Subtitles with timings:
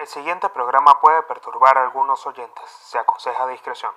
[0.00, 2.64] El siguiente programa puede perturbar a algunos oyentes.
[2.84, 3.92] Se aconseja discreción.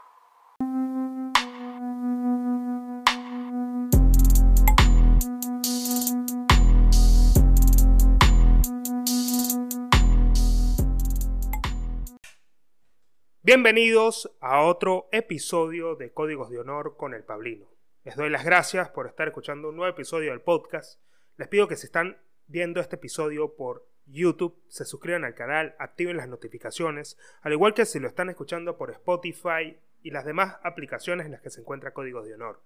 [13.41, 17.67] Bienvenidos a otro episodio de Códigos de Honor con el Pablino.
[18.03, 20.99] Les doy las gracias por estar escuchando un nuevo episodio del podcast.
[21.37, 26.17] Les pido que si están viendo este episodio por YouTube, se suscriban al canal, activen
[26.17, 31.25] las notificaciones, al igual que si lo están escuchando por Spotify y las demás aplicaciones
[31.25, 32.61] en las que se encuentra Códigos de Honor.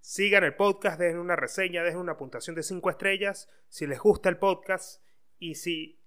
[0.00, 4.28] Sigan el podcast, dejen una reseña, dejen una puntuación de 5 estrellas si les gusta
[4.28, 5.02] el podcast
[5.38, 5.98] y si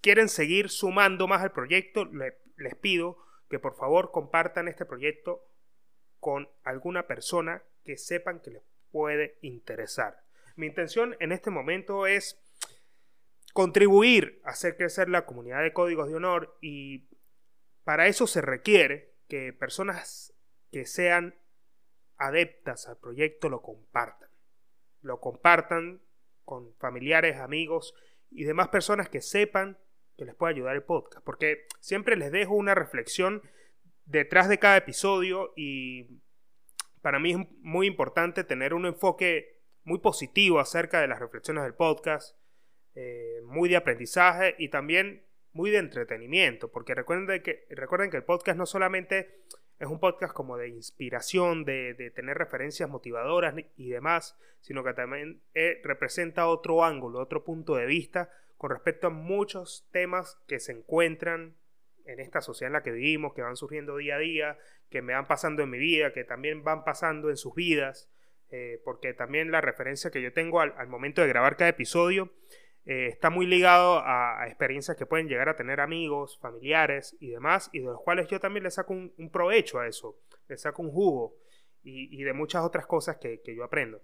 [0.00, 2.06] quieren seguir sumando más al proyecto,
[2.56, 3.18] les pido
[3.50, 5.44] que por favor compartan este proyecto
[6.20, 8.62] con alguna persona que sepan que les
[8.92, 10.22] puede interesar.
[10.56, 12.40] Mi intención en este momento es
[13.52, 17.08] contribuir a hacer crecer la comunidad de códigos de honor y
[17.84, 20.34] para eso se requiere que personas
[20.70, 21.34] que sean
[22.16, 24.30] adeptas al proyecto lo compartan.
[25.00, 26.00] Lo compartan
[26.44, 27.94] con familiares, amigos
[28.30, 29.78] y demás personas que sepan
[30.16, 31.24] que les puede ayudar el podcast.
[31.24, 33.42] Porque siempre les dejo una reflexión
[34.04, 36.20] detrás de cada episodio y
[37.00, 41.74] para mí es muy importante tener un enfoque muy positivo acerca de las reflexiones del
[41.74, 42.36] podcast,
[42.94, 48.24] eh, muy de aprendizaje y también muy de entretenimiento, porque recuerden que, recuerden que el
[48.24, 49.42] podcast no solamente
[49.78, 55.42] es un podcast como de inspiración, de, tener referencias motivadoras y demás, sino que también
[55.54, 60.70] eh, representa otro ángulo, otro punto de vista con respecto a muchos temas que se
[60.70, 61.56] encuentran
[62.06, 65.14] en esta sociedad en la que vivimos, que van surgiendo día a día, que me
[65.14, 68.08] van pasando en mi vida, que también van pasando en sus vidas,
[68.50, 72.30] eh, porque también la referencia que yo tengo al, momento de grabar cada episodio
[72.84, 77.70] eh, está muy ligado a, experiencias que pueden llegar a tener amigos, familiares y demás,
[77.72, 80.90] y de los cuales yo también le saco un, provecho a eso, le saco un
[80.90, 81.36] jugo
[81.82, 84.02] y, de muchas otras cosas que, yo aprendo.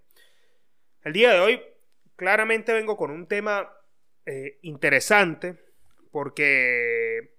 [1.02, 1.62] El día de hoy
[2.16, 3.72] claramente vengo con un tema
[4.26, 5.56] eh, interesante
[6.10, 7.36] porque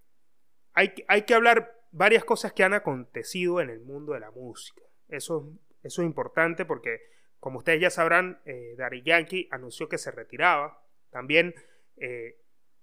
[0.74, 4.82] hay, hay que hablar varias cosas que han acontecido en el mundo de la música.
[5.08, 7.02] Eso, eso es importante porque,
[7.40, 10.84] como ustedes ya sabrán, eh, Yankee anunció que se retiraba.
[11.12, 11.56] También
[11.98, 12.38] eh,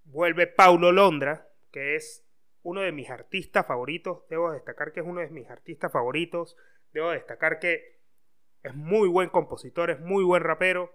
[0.05, 2.27] vuelve Paulo Londra, que es
[2.63, 4.27] uno de mis artistas favoritos.
[4.29, 6.57] Debo destacar que es uno de mis artistas favoritos.
[6.93, 8.01] Debo destacar que
[8.63, 10.93] es muy buen compositor, es muy buen rapero.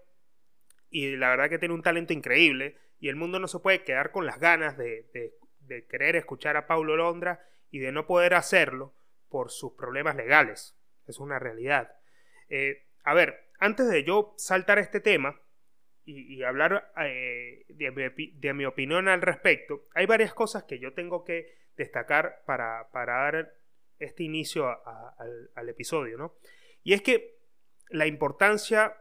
[0.90, 2.76] Y la verdad que tiene un talento increíble.
[3.00, 5.08] Y el mundo no se puede quedar con las ganas de,
[5.60, 8.94] de, querer escuchar a Paulo Londra y de no poder hacerlo
[9.30, 10.76] por sus problemas legales.
[11.06, 11.96] Es una realidad.
[12.50, 15.40] Eh, a ver, antes de yo saltar este tema
[16.04, 21.54] y, hablar eh, de, mi, opinión al respecto, hay varias cosas que yo tengo que
[21.76, 23.54] destacar para, dar
[23.98, 24.66] este inicio
[25.54, 26.34] al, episodio, ¿no?
[26.82, 27.36] Y es que
[27.90, 28.96] la importancia,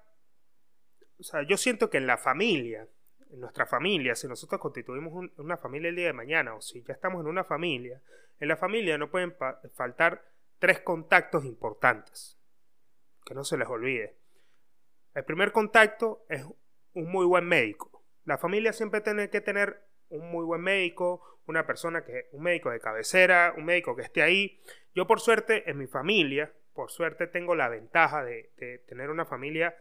[1.20, 2.88] o sea, yo siento que en la familia,
[3.32, 6.94] en nuestra familia, si nosotros constituimos una familia el día de mañana o si ya
[6.94, 8.02] estamos en una familia,
[8.40, 9.36] en la familia no pueden
[9.74, 10.24] faltar
[10.60, 12.38] tres contactos importantes.
[13.26, 14.18] Que no se les olvide.
[15.14, 16.46] El primer contacto es
[16.94, 18.04] un muy buen médico.
[18.26, 22.70] La familia siempre tiene que tener un muy buen médico, una persona que, un médico
[22.70, 24.62] de cabecera, un médico que esté ahí.
[24.94, 28.52] Yo por suerte en mi familia, por suerte tengo la ventaja de,
[28.88, 29.76] tener una familia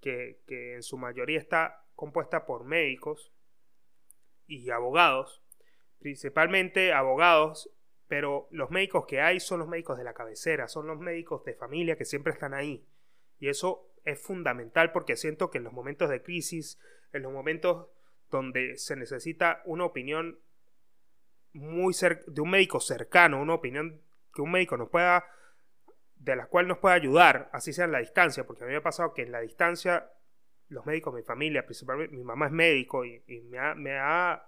[0.00, 3.32] que, que en su mayoría está compuesta por médicos
[4.46, 5.42] y abogados,
[5.98, 7.70] principalmente abogados,
[8.08, 11.54] pero los médicos que hay son los médicos de la cabecera, son los médicos de
[11.54, 12.86] familia que siempre están ahí.
[13.38, 16.78] Y eso es fundamental porque siento que en los momentos de crisis,
[17.12, 17.88] en los momentos
[18.30, 20.40] donde se necesita una opinión
[21.52, 21.94] muy
[22.26, 24.00] de un médico cercano, una opinión
[24.34, 25.24] que un médico nos pueda,
[26.16, 28.78] de la cual nos pueda ayudar, así sea en la distancia, porque a mí me
[28.78, 30.10] ha pasado que en la distancia
[30.68, 34.46] los médicos, mi familia, principalmente mi mamá es médico y, me, ha,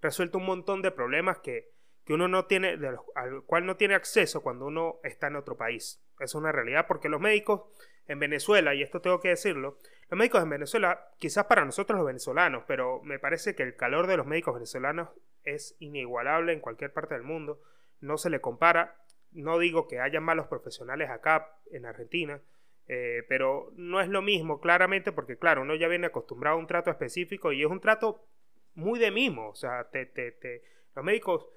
[0.00, 1.70] resuelto un montón de problemas que,
[2.08, 2.78] uno no tiene,
[3.14, 6.04] al cual no tiene acceso cuando uno está en otro país.
[6.20, 7.62] Es una realidad porque los médicos
[8.06, 9.78] en Venezuela, y esto tengo que decirlo,
[10.10, 14.06] los médicos en Venezuela, quizás para nosotros los venezolanos, pero me parece que el calor
[14.06, 15.08] de los médicos venezolanos
[15.44, 17.60] es inigualable en cualquier parte del mundo,
[18.00, 18.96] no se le compara.
[19.30, 22.42] No digo que haya malos profesionales acá en Argentina,
[22.88, 26.66] eh, pero no es lo mismo, claramente, porque claro, uno ya viene acostumbrado a un
[26.66, 28.26] trato específico y es un trato
[28.74, 29.48] muy de mimo.
[29.48, 30.62] O sea, te, te,
[30.94, 31.48] los médicos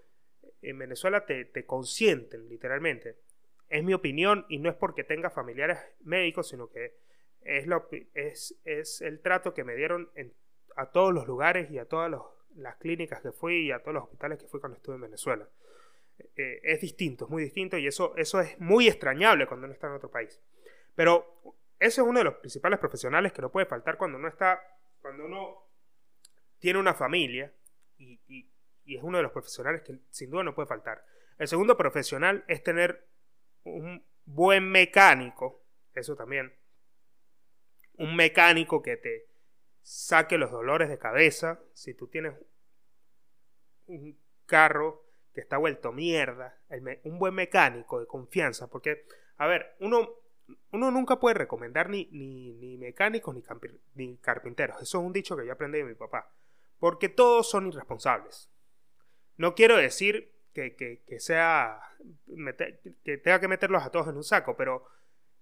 [0.62, 3.18] en Venezuela te, te consienten, literalmente.
[3.70, 6.96] Es mi opinión y no es porque tenga familiares médicos, sino que
[7.42, 10.12] es, lo, es, es el trato que me dieron
[10.76, 12.24] a todos los lugares y a todos los,
[12.56, 15.48] las clínicas que fui y a todos los hospitales que fui cuando estuve en Venezuela.
[16.36, 19.88] Eh, es distinto, es muy distinto y eso, eso es muy extrañable cuando uno está
[19.88, 20.42] en otro país.
[20.96, 21.42] Pero
[21.80, 24.62] ese es uno de los principales profesionales que no puede faltar cuando uno está,
[25.02, 25.70] cuando uno
[26.60, 27.54] tiene una familia
[27.98, 28.20] y,
[28.86, 31.04] y es uno de los profesionales que sin duda no puede faltar.
[31.38, 33.08] El segundo profesional es tener
[33.66, 35.64] un buen mecánico,
[35.94, 36.54] eso también,
[37.98, 39.28] un mecánico que te
[39.82, 42.34] saque los dolores de cabeza, si tú tienes
[43.88, 45.04] un carro
[45.34, 46.58] que está vuelto mierda,
[47.04, 49.06] un buen mecánico de confianza, porque,
[49.38, 50.10] a ver, uno,
[50.72, 53.44] uno nunca puede recomendar ni, ni, mecánicos ni,
[53.96, 56.32] ni carpinteros, eso es un dicho que yo aprendí de mi papá,
[56.80, 58.50] porque todos son irresponsables.
[59.38, 61.80] No quiero decir que, sea,
[63.04, 64.86] que tenga que meterlos a todos en un saco, pero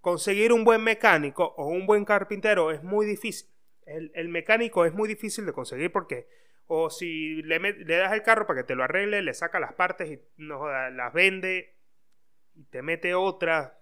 [0.01, 3.49] conseguir un buen mecánico o un buen carpintero es muy difícil.
[3.85, 6.27] El, mecánico es muy difícil de conseguir porque
[6.67, 10.09] o si le, das el carro para que te lo arregle, le saca las partes
[10.09, 11.75] y no, las vende
[12.55, 13.79] y te mete otra,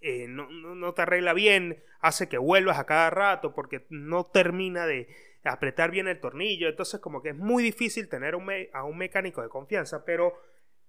[0.00, 4.86] eh, no, no, te arregla bien, hace que vuelvas a cada rato porque no termina
[4.86, 5.08] de
[5.44, 6.68] apretar bien el tornillo.
[6.68, 8.34] Entonces como que es muy difícil tener
[8.72, 10.40] a un mecánico de confianza, pero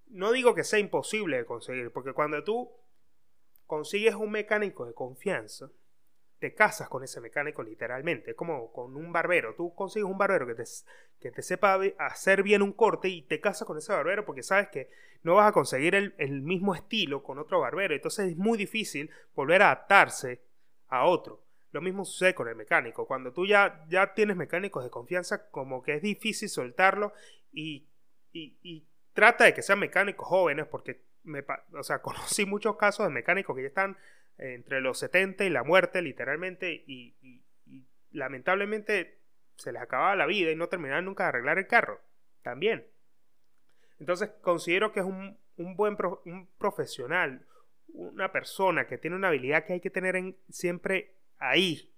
[0.07, 2.71] no digo que sea imposible de conseguir, porque cuando tú
[3.65, 5.69] consigues un mecánico de confianza,
[6.39, 9.55] te casas con ese mecánico literalmente, es como con un barbero.
[9.55, 10.63] Tú consigues un barbero que te,
[11.19, 14.69] que te sepa hacer bien un corte y te casas con ese barbero porque sabes
[14.69, 14.89] que
[15.21, 17.93] no vas a conseguir el, el mismo estilo con otro barbero.
[17.93, 20.41] Entonces es muy difícil volver a adaptarse
[20.87, 21.43] a otro.
[21.71, 23.05] Lo mismo sucede con el mecánico.
[23.05, 27.13] Cuando tú ya, ya tienes mecánicos de confianza, como que es difícil soltarlo
[27.51, 27.87] y,
[28.33, 31.43] y, trata de que sean mecánicos jóvenes, porque me,
[31.73, 33.97] o sea, conocí muchos casos de mecánicos que ya están
[34.37, 37.15] entre los 70 y la muerte, literalmente, y,
[38.11, 39.19] lamentablemente
[39.55, 42.01] se les acababa la vida y no terminaban nunca de arreglar el carro.
[42.41, 42.87] También.
[43.99, 45.95] Entonces considero que es un, un buen
[46.25, 47.45] un profesional,
[47.89, 51.93] una persona que tiene una habilidad que hay que tener en, siempre ahí.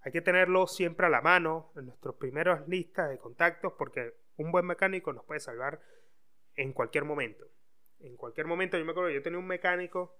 [0.00, 4.52] Hay que tenerlo siempre a la mano, en nuestras primeras listas de contactos, porque un
[4.52, 5.80] buen mecánico nos puede salvar
[6.54, 7.44] en cualquier momento.
[7.98, 10.18] En cualquier momento, yo me acuerdo, yo tenía un mecánico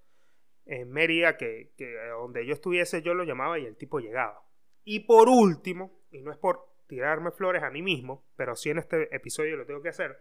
[0.65, 1.73] en Mérida que,
[2.11, 4.45] donde yo estuviese yo lo llamaba y el tipo llegaba.
[4.85, 8.79] Y por último, y no es por tirarme flores a mí mismo, pero sí en
[8.79, 10.19] este episodio lo tengo que hacer,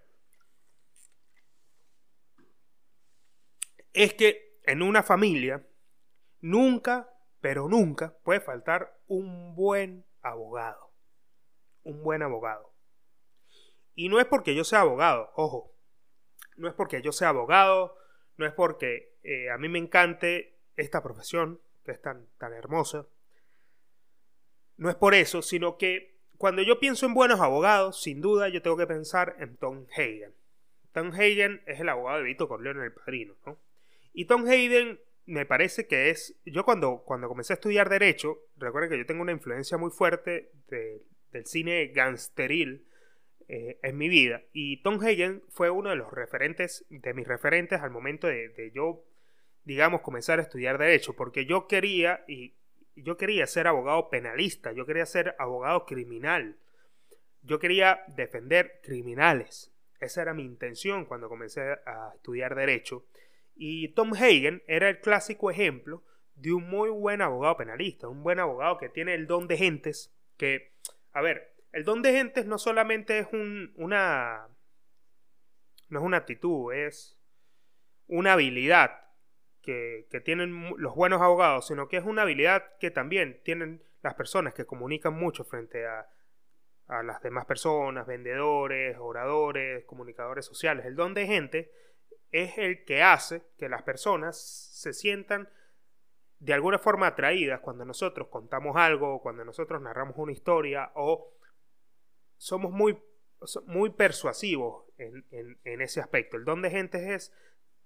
[3.93, 5.65] es que en una familia
[6.41, 7.09] nunca
[7.45, 10.91] pero nunca puede faltar un buen abogado.
[11.83, 12.73] Un buen abogado.
[13.93, 15.71] Y no es porque yo sea abogado, ojo.
[16.55, 17.95] No es porque yo sea abogado,
[18.37, 23.05] no es porque eh, a mí me encante esta profesión, que es tan, tan hermosa.
[24.77, 28.63] No es por eso, sino que cuando yo pienso en buenos abogados, sin duda yo
[28.63, 30.33] tengo que pensar en Tom Hayden.
[30.93, 33.59] Tom Hayden es el abogado de Vito Corleone El Padrino, ¿no?
[34.13, 36.35] Y Tom Hayden me parece que es.
[36.45, 40.51] Yo cuando, cuando comencé a estudiar Derecho, recuerden que yo tengo una influencia muy fuerte
[40.67, 42.85] del cine gangsteril
[43.47, 44.43] eh, en mi vida.
[44.53, 49.03] Y Tom Hagen fue uno de los referentes, de mis referentes al momento de, yo,
[49.63, 51.13] digamos, comenzar a estudiar Derecho.
[51.13, 52.55] Porque yo quería, y
[52.95, 56.57] yo quería ser abogado penalista, yo quería ser abogado criminal.
[57.41, 59.71] Yo quería defender criminales.
[59.99, 63.05] Esa era mi intención cuando comencé a estudiar Derecho.
[63.55, 66.03] Y Tom Hagen era el clásico ejemplo
[66.35, 70.13] de un muy buen abogado penalista, un buen abogado que tiene el don de gentes,
[70.37, 70.73] que,
[71.13, 74.49] a ver, el don de gentes no solamente es un, una,
[75.89, 77.17] no es una actitud, es
[78.07, 78.91] una habilidad
[79.61, 84.13] que, que, tienen los buenos abogados, sino que es una habilidad que también tienen las
[84.13, 86.07] personas que comunican mucho frente a,
[86.87, 90.85] a las demás personas, vendedores, oradores, comunicadores sociales.
[90.85, 91.71] El don de gente
[92.43, 95.47] es el que hace que las personas se sientan
[96.39, 101.33] de alguna forma atraídas cuando nosotros contamos algo, cuando nosotros narramos una historia o
[102.35, 103.01] somos muy,
[103.67, 105.25] muy persuasivos en,
[105.63, 106.35] en, ese aspecto.
[106.35, 107.33] El don de gente es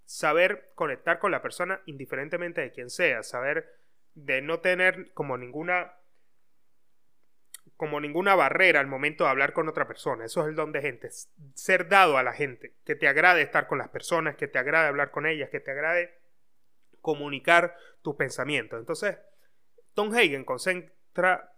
[0.03, 3.77] saber conectar con la persona indiferentemente de quién sea, saber
[4.15, 5.93] de no tener como ninguna
[7.79, 10.25] como ninguna barrera al momento de hablar con otra persona.
[10.25, 11.11] Eso es el don de gente.
[11.53, 12.75] Ser dado a la gente.
[12.83, 15.71] Que te agrade estar con las personas, que te agrade hablar con ellas, que te
[15.71, 16.13] agrade
[16.99, 18.77] comunicar tus pensamientos.
[18.77, 19.17] Entonces,
[19.93, 21.53] Tom Hagen concentra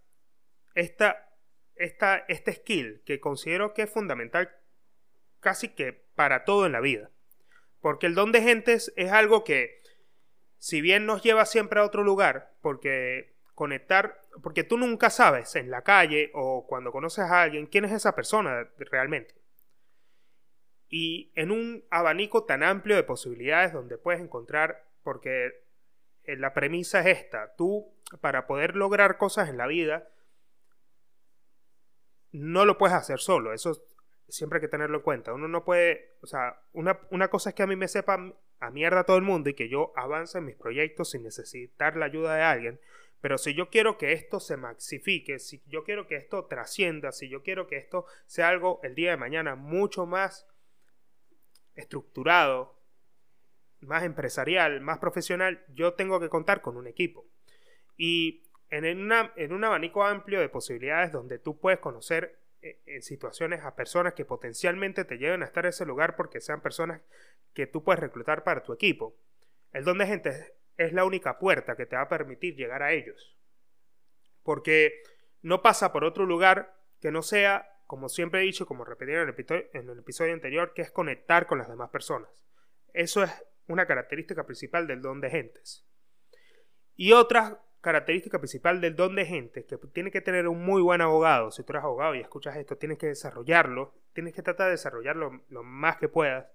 [0.75, 1.28] esta,
[1.74, 4.51] esta, este skill que considero que es fundamental
[5.40, 7.10] casi que para todo en la vida.
[7.80, 9.82] Porque el don de gentes es algo que,
[10.60, 15.70] si bien nos lleva siempre a otro lugar, porque conectar, porque tú nunca sabes en
[15.70, 19.36] la calle o cuando conoces a alguien quién es esa persona realmente.
[20.89, 25.63] Y en un abanico tan amplio de posibilidades donde puedes encontrar, porque
[26.24, 30.10] eh, la premisa es esta, tú para poder lograr cosas en la vida,
[32.32, 33.80] no lo puedes hacer solo, eso
[34.27, 35.34] siempre hay que tenerlo en cuenta.
[35.34, 38.18] Uno no puede, o sea, una, una cosa es que a mí me sepa
[38.60, 42.08] a mierda todo el mundo y que yo avance en mis proyectos sin necesitar la
[42.08, 42.80] ayuda de alguien.
[43.22, 47.30] Pero si yo quiero que esto se maxifique, si yo quiero que esto trascienda, si
[47.30, 50.48] yo quiero que esto sea algo el día de mañana mucho más
[51.75, 52.82] estructurado,
[53.82, 57.28] más empresarial, más profesional, yo tengo que contar con un equipo.
[57.96, 59.12] Y en,
[59.54, 64.25] un abanico amplio de posibilidades donde tú puedes conocer eh, en situaciones a personas que
[64.25, 67.01] potencialmente te lleven a estar en ese lugar porque sean personas
[67.54, 69.16] que tú puedes reclutar para tu equipo.
[69.74, 72.92] El don de gente es la única puerta que te va a permitir llegar a
[72.92, 73.38] ellos.
[74.44, 75.04] Porque
[75.42, 79.30] no pasa por otro lugar que no sea, como siempre he dicho, como repetí en
[79.30, 82.46] el, en el episodio anterior, que es conectar con las demás personas.
[82.94, 83.32] Eso es
[83.68, 85.86] una característica principal del don de gentes.
[86.96, 91.01] Y otra característica principal del don de gentes que tiene que tener un muy buen
[91.01, 91.51] abogado.
[91.51, 95.44] Si tú eres abogado y escuchas esto, tienes que desarrollarlo, tienes que tratar de desarrollarlo
[95.50, 96.48] lo más que puedas.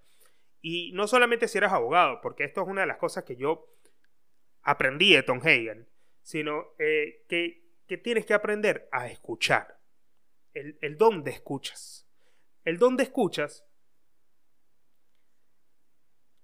[0.61, 3.76] Y no solamente si eres abogado, porque esto es una de las cosas que yo
[4.67, 5.89] aprendí de Tom Hagen,
[6.23, 7.63] sino eh, que,
[8.03, 9.81] tienes que aprender a escuchar.
[10.53, 12.09] El, el don de escuchas.
[12.65, 13.65] El don de escuchas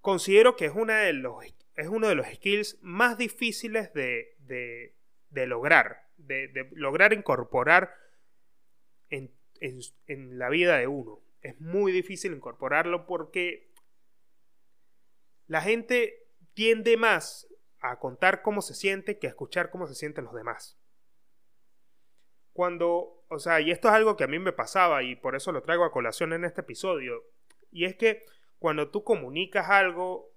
[0.01, 5.47] considero que es, una de los, es uno de los skills más difíciles de, de,
[5.49, 7.93] lograr, de, lograr incorporar
[9.11, 11.21] en, en la vida de uno.
[11.41, 13.73] Es muy difícil incorporarlo porque
[15.49, 17.49] la gente tiende más
[17.83, 20.79] a contar cómo se siente que a escuchar cómo se sienten los demás.
[22.53, 25.53] Cuando, o sea, y esto es algo que a mí me pasaba y por eso
[25.53, 27.25] lo traigo a colación en este episodio,
[27.71, 28.25] y es que
[28.59, 30.31] cuando tú comunicas algo,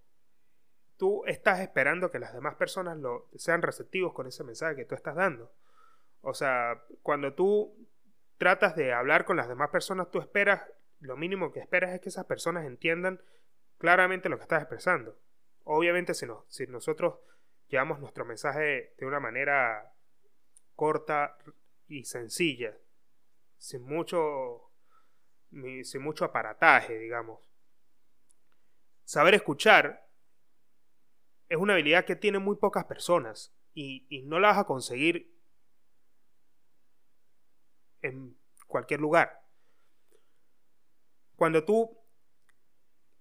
[0.97, 4.95] tú estás esperando que las demás personas lo, sean receptivos con ese mensaje que tú
[4.95, 5.53] estás dando.
[6.21, 7.77] O sea, cuando tú
[8.37, 10.63] tratas de hablar con las demás personas, tú esperas,
[10.99, 13.21] lo mínimo que esperas es que esas personas entiendan
[13.77, 15.19] claramente lo que estás expresando.
[15.63, 17.19] Obviamente si, no, si nosotros
[17.67, 19.93] llevamos nuestro mensaje de una manera
[20.75, 21.37] corta
[21.87, 22.77] y sencilla,
[23.57, 24.71] sin mucho,
[25.83, 27.49] sin mucho aparataje, digamos.
[29.03, 30.07] Saber escuchar
[31.47, 35.35] es una habilidad que tienen muy pocas personas y, y no la vas a conseguir
[38.01, 39.43] en cualquier lugar.
[41.35, 41.97] Cuando tú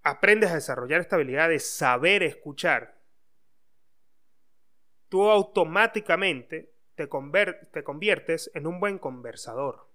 [0.03, 3.04] aprendes a desarrollar esta habilidad de saber escuchar,
[5.15, 9.89] tú automáticamente te, conviertes en un buen conversador.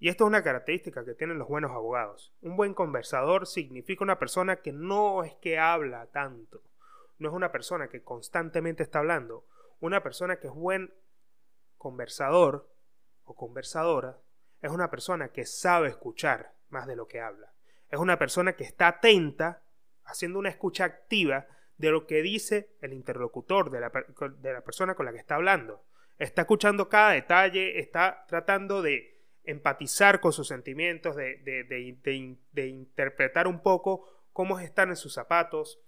[0.00, 2.34] Y esto es una característica que tienen los buenos abogados.
[2.40, 6.64] Un buen conversador significa una persona que no es que habla tanto,
[7.18, 9.46] no es una persona que constantemente está hablando.
[9.78, 10.92] Una persona que es buen
[11.76, 12.68] conversador
[13.22, 14.18] o conversadora
[14.62, 17.52] es una persona que sabe escuchar más de lo que habla.
[17.88, 19.62] Es una persona que está atenta,
[20.02, 21.46] haciendo una escucha activa
[21.78, 23.92] de lo que dice el interlocutor, de la,
[24.38, 25.84] de la persona con la que está hablando.
[26.18, 33.62] Está escuchando cada detalle, está tratando de empatizar con sus sentimientos, de, de, interpretar un
[33.62, 35.80] poco cómo están en sus zapatos,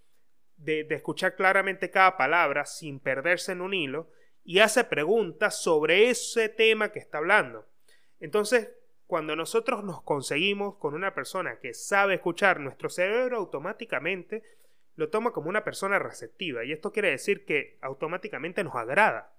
[0.56, 4.08] de, escuchar claramente cada palabra sin perderse en un hilo
[4.44, 7.68] y hace preguntas sobre ese tema que está hablando.
[8.20, 8.70] Entonces,
[9.06, 14.42] cuando nosotros nos conseguimos con una persona que sabe escuchar, nuestro cerebro automáticamente
[14.96, 19.34] lo toma como una persona receptiva y esto quiere decir que automáticamente nos agrada.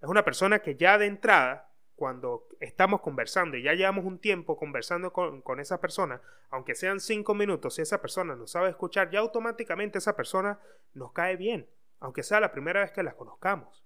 [0.00, 4.56] Es una persona que ya de entrada, cuando estamos conversando y ya llevamos un tiempo
[4.56, 6.20] conversando con, con esa persona,
[6.50, 10.58] aunque sean cinco minutos, si esa persona nos sabe escuchar, ya automáticamente esa persona
[10.92, 11.68] nos cae bien,
[12.00, 13.84] aunque sea la primera vez que la conozcamos.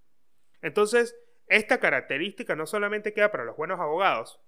[0.62, 4.40] Entonces, esta característica no solamente queda para los buenos abogados,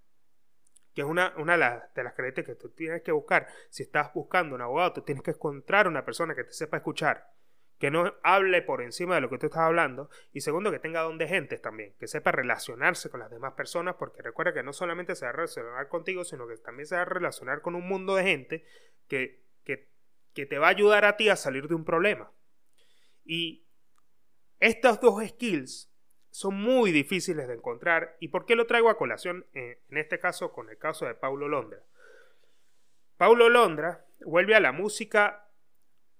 [0.95, 3.47] que es una, una de, las, características que tú tienes que buscar.
[3.69, 7.33] Si estás buscando un abogado, tú tienes que encontrar una persona que te sepa escuchar,
[7.79, 11.03] que no hable por encima de lo que tú estás hablando, y segundo, que tenga
[11.03, 14.73] don de gentes también, que sepa relacionarse con las demás personas, porque recuerda que no
[14.73, 17.87] solamente se va a relacionar contigo, sino que también se va a relacionar con un
[17.87, 18.65] mundo de gente
[19.09, 19.91] que, que,
[20.35, 22.33] que te va a ayudar a ti a salir de un problema.
[23.25, 23.67] Y
[24.59, 25.90] estos dos skills
[26.31, 28.17] son muy difíciles de encontrar.
[28.21, 31.15] ¿Y por qué lo traigo a colación eh, en este caso con el caso de
[31.15, 31.83] Paulo Londra?
[33.17, 35.49] Paulo Londra vuelve a la música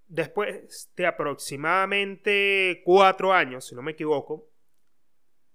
[0.07, 4.51] después de aproximadamente cuatro años, si no me equivoco,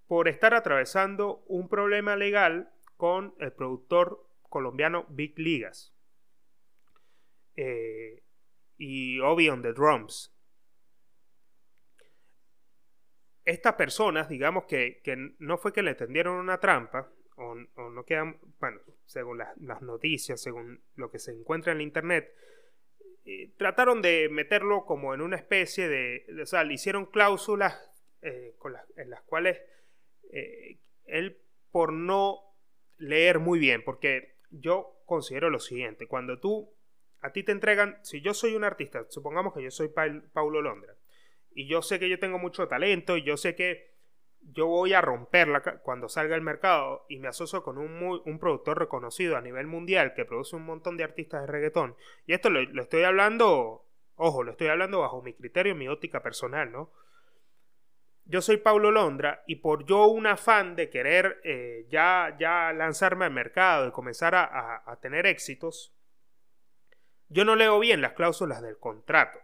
[0.07, 5.93] por estar atravesando un problema legal con el productor colombiano Big Ligas.
[7.55, 8.24] Eh,
[8.77, 10.35] y Obi on the Drums.
[13.45, 15.01] Estas personas, digamos que,
[15.39, 20.81] no fue que le tendieron una trampa, o, no quedan, bueno, según las noticias, según
[20.95, 22.33] lo que se encuentra en la internet,
[23.25, 27.75] eh, trataron de meterlo como en una especie de, o sea, le hicieron cláusulas
[28.21, 28.55] eh,
[28.97, 29.59] en las cuales
[30.31, 32.39] eh, él por no
[32.97, 36.71] leer muy bien, porque yo considero lo siguiente, cuando tú,
[37.19, 39.89] a ti te entregan, si yo soy un artista, supongamos que yo soy
[40.31, 40.95] Paulo Londra,
[41.55, 43.95] y yo sé que yo tengo mucho talento, y yo sé que
[44.41, 48.77] yo voy a romperla cuando salga al mercado y me asocio con un, un, productor
[48.77, 51.95] reconocido a nivel mundial que produce un montón de artistas de reggaetón.
[52.27, 56.71] Y esto lo, estoy hablando, ojo, lo estoy hablando bajo mi criterio, mi óptica personal,
[56.71, 56.91] ¿no?
[58.25, 63.25] yo soy Paulo Londra y por yo un afán de querer eh, ya, ya lanzarme
[63.25, 65.93] al mercado y comenzar a, tener éxitos,
[67.29, 69.39] yo no leo bien las cláusulas del contrato.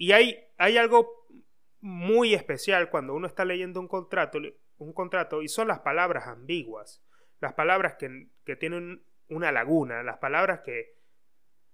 [0.00, 1.28] Y hay, hay algo
[1.82, 4.38] muy especial cuando uno está leyendo un contrato,
[4.78, 7.04] un contrato y son las palabras ambiguas,
[7.38, 10.94] las palabras que, que tienen una laguna, las palabras que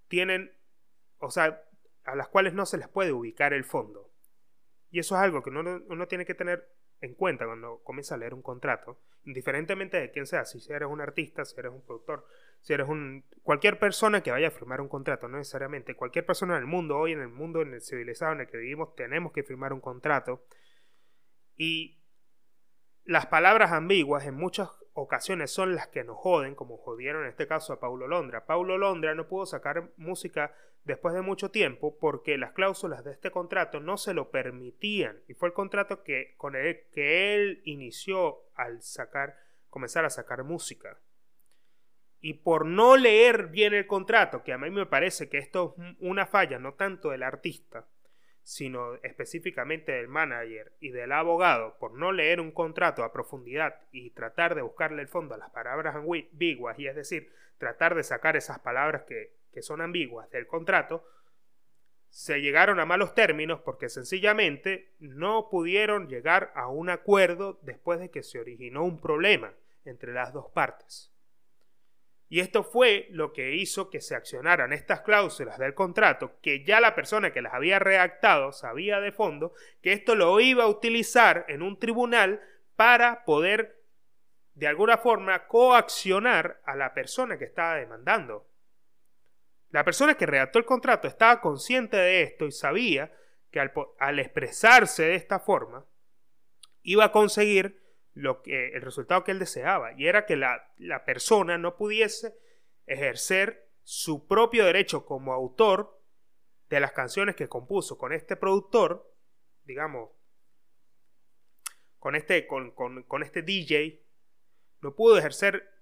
[0.09, 0.53] tienen,
[1.19, 1.63] o sea,
[2.03, 4.11] a las cuales no se les puede ubicar el fondo.
[4.91, 6.69] Y eso es algo que uno, tiene que tener
[7.01, 11.01] en cuenta cuando comienza a leer un contrato, indiferentemente de quién sea, si eres un
[11.01, 12.27] artista, si eres un productor,
[12.61, 16.55] si eres un cualquier persona que vaya a firmar un contrato, no necesariamente cualquier persona
[16.57, 19.33] en el mundo, hoy en el mundo en el civilizado en el que vivimos tenemos
[19.33, 20.45] que firmar un contrato
[21.57, 22.03] y
[23.05, 27.47] las palabras ambiguas en muchas ocasiones son las que nos joden, como jodieron en este
[27.47, 28.47] caso a Paulo Londra.
[28.47, 30.55] Paulo Londra no pudo sacar música
[30.87, 35.21] después de mucho tiempo porque las cláusulas de este contrato no se lo permitían.
[35.29, 39.37] Y fue el contrato que con el que él inició al sacar
[39.69, 40.99] comenzar a sacar música.
[42.21, 45.97] Y por no leer bien el contrato que a mí me parece que esto es
[46.01, 47.87] una falla no tanto del artista
[48.47, 54.11] sino específicamente del manager y del abogado por no leer un contrato a profundidad y
[54.11, 58.37] tratar de buscarle el fondo a las palabras ambiguas y es decir tratar de sacar
[58.37, 61.03] esas palabras que que son ambiguas del contrato,
[62.11, 68.11] se llegaron a malos términos porque sencillamente no pudieron llegar a un acuerdo después de
[68.11, 69.55] que se originó un problema
[69.87, 71.11] entre las dos partes.
[72.29, 76.79] Y esto fue lo que hizo que se accionaran estas cláusulas del contrato, que ya
[76.79, 81.47] la persona que las había redactado sabía de fondo que esto lo iba a utilizar
[81.49, 82.43] en un tribunal
[82.77, 83.83] para poder
[84.53, 88.51] de alguna forma coaccionar a la persona que estaba demandando.
[89.77, 93.15] La persona que redactó el contrato estaba consciente de esto y sabía
[93.51, 95.85] que al, expresarse de esta forma
[96.81, 97.85] iba a conseguir
[98.15, 102.39] lo que, el resultado que él deseaba y era que la, la persona no pudiese
[102.87, 106.03] ejercer su propio derecho como autor
[106.71, 107.99] de las canciones que compuso.
[107.99, 109.15] Con este productor,
[109.65, 110.09] digamos,
[111.99, 114.03] con este, con, con, con este DJ,
[114.81, 115.76] no pudo ejercer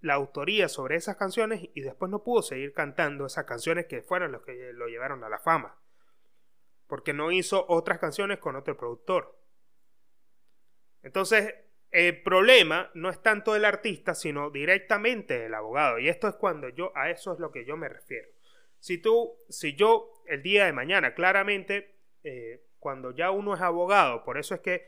[0.00, 4.32] la autoría sobre esas canciones y después no pudo seguir cantando esas canciones que fueron
[4.32, 5.78] los que lo llevaron a la fama.
[6.86, 9.38] Porque no hizo otras canciones con otro productor.
[11.02, 11.54] Entonces,
[11.90, 15.98] el problema no es tanto del artista, sino directamente del abogado.
[15.98, 18.28] Y esto es cuando yo, a eso es lo que yo me refiero.
[18.78, 24.24] Si tú, si yo el día de mañana, claramente, eh, cuando ya uno es abogado,
[24.24, 24.86] por eso es que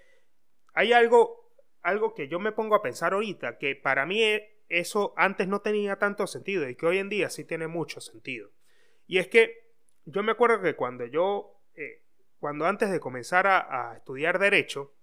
[0.74, 5.12] hay algo, algo que yo me pongo a pensar ahorita, que para mí es, eso
[5.18, 8.50] antes no tenía tanto sentido y que hoy en día sí tiene mucho sentido.
[9.06, 9.70] Y es que
[10.06, 12.02] yo me acuerdo que cuando yo, eh,
[12.40, 14.94] cuando antes de comenzar a, estudiar derecho,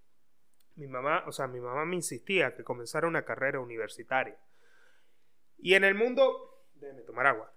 [0.74, 4.36] mi mamá, o sea, mi mamá me insistía que comenzara una carrera universitaria.
[5.56, 7.54] Y en el mundo, déjeme tomar agua.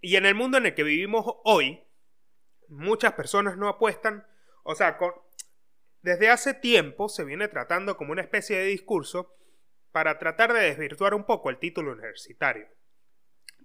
[0.00, 1.80] Y en el mundo en el que vivimos hoy,
[2.68, 4.26] muchas personas no apuestan,
[4.64, 5.12] o sea, con,
[6.04, 9.34] desde hace tiempo se viene tratando como una especie de discurso
[9.90, 12.68] para tratar de desvirtuar un poco el título universitario.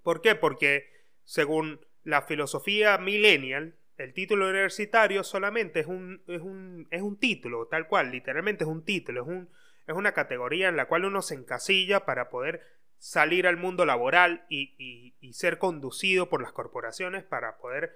[0.04, 0.36] ¿Por qué?
[0.36, 0.90] Porque
[1.26, 7.68] según la filosofía millennial, el título universitario solamente es un, es un, es un título,
[7.68, 9.50] tal cual, literalmente es un título, es, un,
[9.86, 12.62] es una categoría en la cual uno se encasilla para poder
[13.00, 17.94] salir al mundo laboral y, y ser conducido por las corporaciones para poder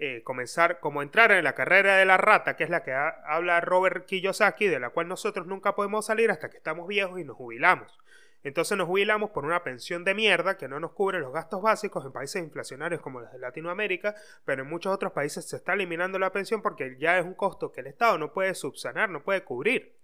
[0.00, 3.60] eh, comenzar, como entrar en la carrera de la rata, que es la que habla
[3.60, 7.36] Robert Kiyosaki, de la cual nosotros nunca podemos salir hasta que estamos viejos y nos
[7.36, 7.98] jubilamos.
[8.44, 12.04] Entonces nos jubilamos por una pensión de mierda que no nos cubre los gastos básicos
[12.04, 16.18] en países inflacionarios como los de Latinoamérica, pero en muchos otros países se está eliminando
[16.18, 19.42] la pensión porque ya es un costo que el Estado no puede subsanar, no puede
[19.42, 19.96] cubrir.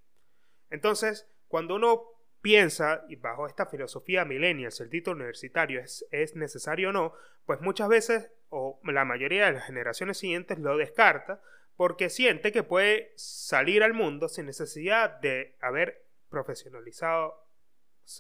[0.71, 2.14] Entonces, cuando uno
[2.45, 7.15] piensa, y bajo esta filosofía millennial, si el título universitario es, es necesario o no,
[7.47, 11.41] pues muchas veces, o la mayoría de las generaciones siguientes lo descarta,
[11.75, 17.49] porque siente que puede salir al mundo sin necesidad de haber profesionalizado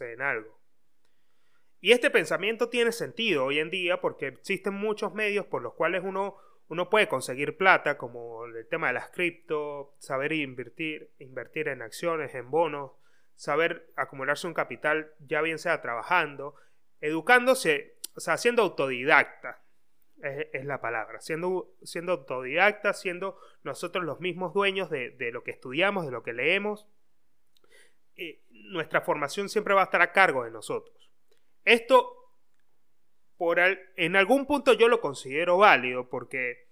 [0.01, 0.59] en algo.
[1.81, 6.03] Y este pensamiento tiene sentido hoy en día porque existen muchos medios por los cuales
[6.03, 11.83] uno, uno puede conseguir plata, como el tema de las cripto, saber invertir, invertir en
[11.83, 12.93] acciones, en bonos,
[13.35, 16.55] saber acumularse un capital, ya bien sea trabajando,
[17.01, 19.63] educándose, o sea, siendo autodidacta,
[20.23, 25.51] es, la palabra, siendo, siendo autodidacta, siendo nosotros los mismos dueños de, de lo que
[25.51, 26.87] estudiamos, de lo que leemos
[28.17, 31.11] eh, nuestra formación siempre va a estar a cargo de nosotros.
[31.65, 32.31] Esto,
[33.37, 36.69] por en algún punto yo lo considero válido porque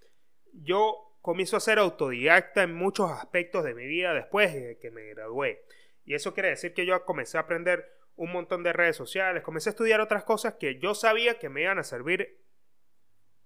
[0.53, 5.03] yo comienzo a ser autodidacta en muchos aspectos de mi vida después de que me
[5.09, 5.65] gradué.
[6.05, 9.69] Y eso quiere decir que yo comencé a aprender un montón de redes sociales, comencé
[9.69, 12.39] a estudiar otras cosas que yo sabía que me iban a servir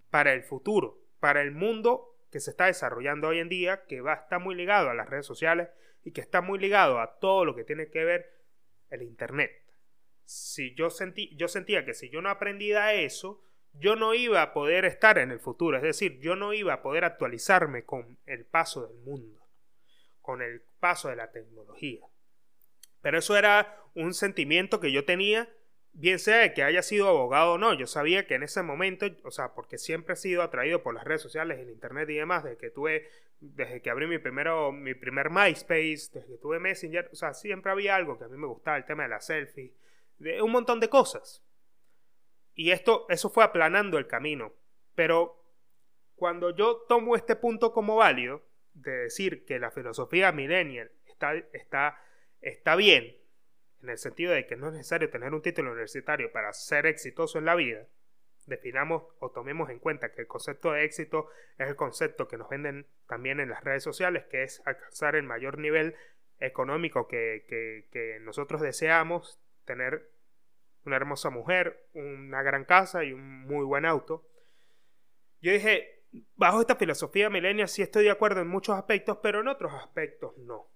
[0.10, 4.14] para el futuro, para el mundo que se está desarrollando hoy en día, que va
[4.14, 5.70] a estar muy ligado a las redes sociales
[6.04, 8.30] y que está muy ligado a todo lo que tiene que ver
[8.90, 9.52] el Internet.
[10.26, 13.42] Si yo, sentí, yo sentía que si yo no aprendía eso,
[13.74, 16.82] yo no iba a poder estar en el futuro, es decir, yo no iba a
[16.82, 19.48] poder actualizarme con el paso del mundo,
[20.22, 22.06] con el paso de la tecnología.
[23.08, 25.48] Pero eso era un sentimiento que yo tenía
[25.94, 29.32] bien sea que haya sido abogado o no, yo sabía que en ese momento, o
[29.32, 32.58] sea, porque siempre he sido atraído por las redes sociales, el internet y demás, desde
[32.58, 33.08] que tuve,
[33.40, 37.72] desde que abrí mi primero, mi primer MySpace, desde que tuve Messenger, o sea, siempre
[37.72, 39.74] había algo que a mí me gustaba, el tema de la selfie,
[40.18, 41.42] de un montón de cosas.
[42.56, 44.52] Y esto, eso fue aplanando el camino.
[44.96, 45.42] Pero
[46.18, 48.44] cuando yo tomo este punto como válido,
[48.74, 52.02] de decir que la filosofía millennial está, está,
[52.42, 53.18] está bien,
[53.82, 57.38] en el sentido de que no es necesario tener un título universitario para ser exitoso
[57.38, 57.88] en la vida,
[58.48, 62.50] definamos o tomemos en cuenta que el concepto de éxito es el concepto que nos
[62.50, 65.96] venden también en las redes sociales, que es alcanzar el mayor nivel
[66.40, 70.10] económico que, nosotros deseamos, tener
[70.86, 74.26] una hermosa mujer, una gran casa y un muy buen auto.
[75.42, 76.04] Yo dije,
[76.36, 80.38] bajo esta filosofía milenial sí estoy de acuerdo en muchos aspectos, pero en otros aspectos
[80.38, 80.70] no.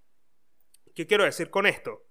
[0.95, 2.05] ¿Qué quiero decir con esto?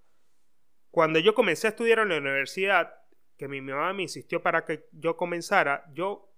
[0.89, 3.01] Cuando yo comencé a estudiar en la universidad,
[3.37, 6.31] que mi mamá me insistió para que yo comenzara, yo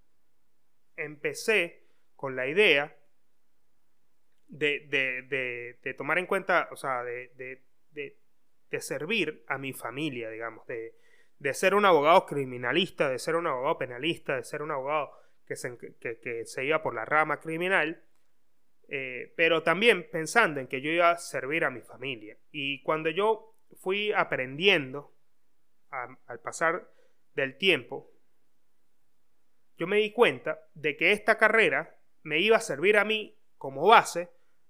[0.96, 2.96] empecé con la idea
[4.48, 7.62] de, tomar en cuenta, o sea, de,
[8.80, 10.94] servir a mi familia, digamos, de,
[11.54, 15.12] ser un abogado criminalista, de ser un abogado penalista, de ser un abogado
[15.46, 15.56] que,
[16.46, 18.04] se iba por la rama criminal,
[18.88, 22.38] eh, pero también pensando en que yo iba a servir a mi familia.
[22.52, 25.14] Y cuando yo fui aprendiendo
[25.90, 26.90] al pasar
[27.36, 28.12] del tiempo,
[29.78, 33.88] yo me di cuenta de que esta carrera me iba a servir a mí como
[33.88, 34.30] base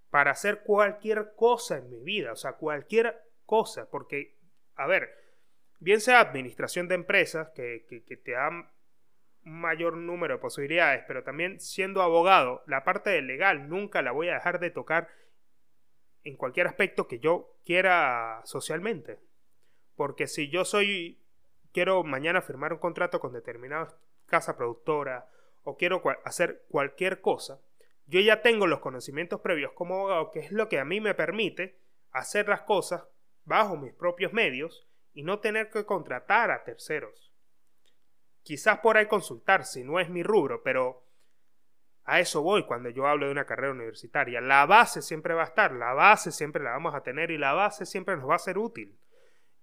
[0.09, 4.37] para hacer cualquier cosa en mi vida, o sea, cualquier cosa, porque,
[4.75, 5.09] a ver,
[5.79, 8.67] bien sea administración de empresas, que, que te un
[9.43, 14.35] mayor número de posibilidades, pero también siendo abogado, la parte legal nunca la voy a
[14.35, 15.09] dejar de tocar
[16.23, 19.19] en cualquier aspecto que yo quiera socialmente.
[19.95, 21.19] Porque si yo soy,
[21.71, 25.29] quiero mañana firmar un contrato con determinada casa productora
[25.63, 27.59] o quiero hacer cualquier cosa,
[28.05, 31.13] yo ya tengo los conocimientos previos como abogado, que es lo que a mí me
[31.13, 31.79] permite
[32.11, 33.03] hacer las cosas
[33.45, 37.32] bajo mis propios medios y no tener que contratar a terceros.
[38.43, 41.03] Quizás por ahí consultar si no es mi rubro, pero
[42.03, 44.41] a eso voy cuando yo hablo de una carrera universitaria.
[44.41, 47.53] La base siempre va a estar, la base siempre la vamos a tener y la
[47.53, 48.97] base siempre nos va a ser útil.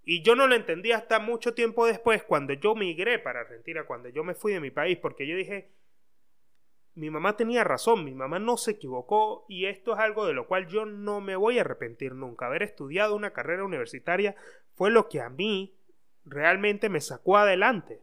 [0.02, 4.08] Y yo no lo entendí hasta mucho tiempo después, cuando yo migré para Argentina, cuando
[4.08, 5.72] yo me fui de mi país, porque yo dije,
[6.94, 10.46] mi mamá tenía razón, mi mamá no se equivocó y esto es algo de lo
[10.46, 12.46] cual yo no me voy a arrepentir nunca.
[12.46, 14.34] Haber estudiado una carrera universitaria
[14.74, 15.76] fue lo que a mí
[16.24, 18.02] realmente me sacó adelante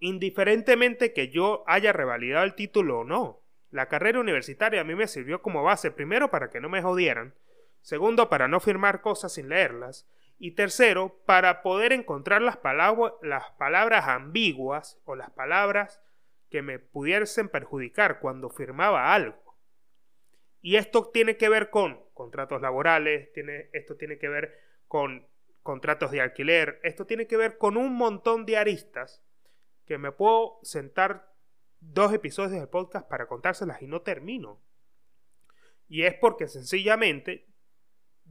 [0.00, 3.42] indiferentemente que yo haya revalidado el título o no.
[3.70, 7.34] La carrera universitaria a mí me sirvió como base, primero para que no me jodieran,
[7.82, 10.08] segundo para no firmar cosas sin leerlas,
[10.38, 16.00] y tercero para poder encontrar las, palabras ambiguas o las palabras
[16.48, 19.58] que me pudiesen perjudicar cuando firmaba algo.
[20.62, 23.28] Y esto tiene que ver con contratos laborales,
[23.72, 24.58] esto tiene que ver
[24.88, 25.26] con
[25.62, 29.22] contratos de alquiler, esto tiene que ver con un montón de aristas
[29.90, 31.34] que me puedo sentar
[31.80, 34.62] dos episodios del podcast para contárselas y no termino.
[35.88, 37.48] Y es porque sencillamente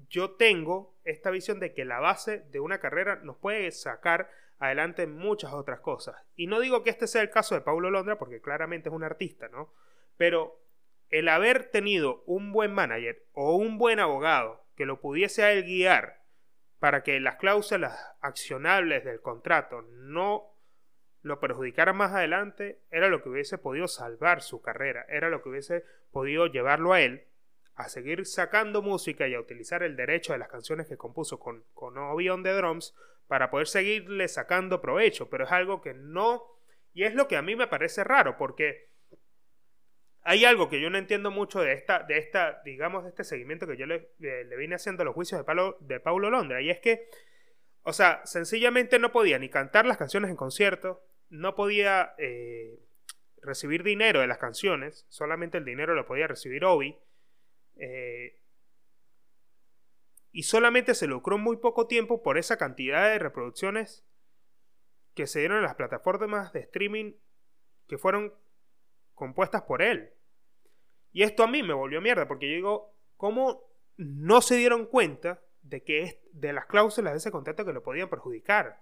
[0.07, 5.05] yo tengo esta visión de que la base de una carrera nos puede sacar adelante
[5.05, 6.15] muchas otras cosas.
[6.37, 9.03] Y no digo que este sea el caso de Paulo Londra, porque claramente es un
[9.03, 9.73] artista, ¿no?
[10.15, 10.61] Pero
[11.09, 15.65] el haber tenido un buen manager o un buen abogado que lo pudiese a él
[15.65, 16.23] guiar
[16.79, 20.55] para que las cláusulas accionables del contrato no
[21.21, 25.49] lo perjudicaran más adelante, era lo que hubiese podido salvar su carrera, era lo que
[25.49, 27.25] hubiese podido llevarlo a él
[27.79, 31.63] a seguir sacando música y a utilizar el derecho de las canciones que compuso con,
[31.73, 32.93] con Obi the Drums
[33.27, 36.43] para poder seguirle sacando provecho, pero es algo que no,
[36.93, 38.89] y es lo que a mí me parece raro, porque
[40.23, 43.65] hay algo que yo no entiendo mucho de esta, de esta digamos, de este seguimiento
[43.65, 46.69] que yo le, le, vine haciendo a los juicios de, Paulo, de Paulo Londra, y
[46.69, 47.07] es que,
[47.83, 52.79] o sea, sencillamente no podía ni cantar las canciones en concierto, no podía eh,
[53.41, 56.97] recibir dinero de las canciones, solamente el dinero lo podía recibir Obi,
[57.75, 58.41] eh,
[60.31, 64.05] y solamente se lucró muy poco tiempo por esa cantidad de reproducciones
[65.15, 67.13] que se dieron en las plataformas de streaming
[67.87, 68.33] que fueron
[69.15, 70.13] compuestas por él.
[71.11, 73.63] Y esto a mí me volvió mierda, porque yo digo, ¿cómo
[73.97, 77.83] no se dieron cuenta de que es de las cláusulas de ese contrato que lo
[77.83, 78.81] podían perjudicar?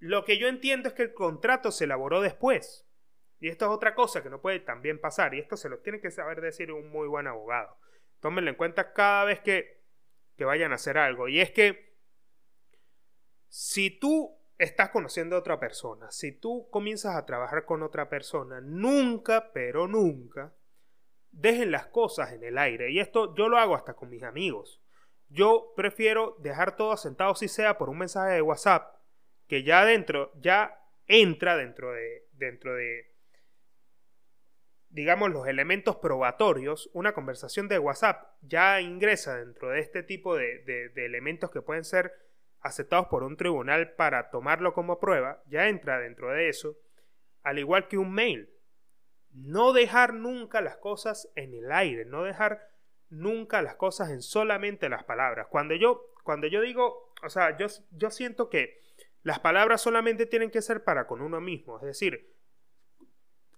[0.00, 2.86] Lo que yo entiendo es que el contrato se elaboró después.
[3.38, 6.00] Y esto es otra cosa que no puede también pasar, y esto se lo tiene
[6.00, 7.78] que saber decir un muy buen abogado.
[8.20, 9.82] Tómenlo en cuenta cada vez que,
[10.36, 11.28] que vayan a hacer algo.
[11.28, 11.96] Y es que
[13.48, 18.60] si tú estás conociendo a otra persona, si tú comienzas a trabajar con otra persona,
[18.60, 20.54] nunca, pero nunca,
[21.30, 22.90] dejen las cosas en el aire.
[22.90, 24.82] Y esto yo lo hago hasta con mis amigos.
[25.28, 28.99] Yo prefiero dejar todo asentado si sea por un mensaje de WhatsApp
[29.50, 33.16] que ya dentro, ya entra dentro de, dentro de,
[34.90, 40.92] digamos, los elementos probatorios, una conversación de WhatsApp ya ingresa dentro de este tipo de,
[40.94, 42.12] elementos que pueden ser
[42.60, 46.76] aceptados por un tribunal para tomarlo como prueba, ya entra dentro de eso,
[47.42, 48.50] al igual que un mail.
[49.32, 52.68] No dejar nunca las cosas en el aire, no dejar
[53.08, 55.48] nunca las cosas en solamente las palabras.
[55.50, 58.78] Cuando yo, cuando yo digo, o sea, yo, yo siento que
[59.22, 62.34] las palabras solamente tienen que ser para con uno mismo, es decir,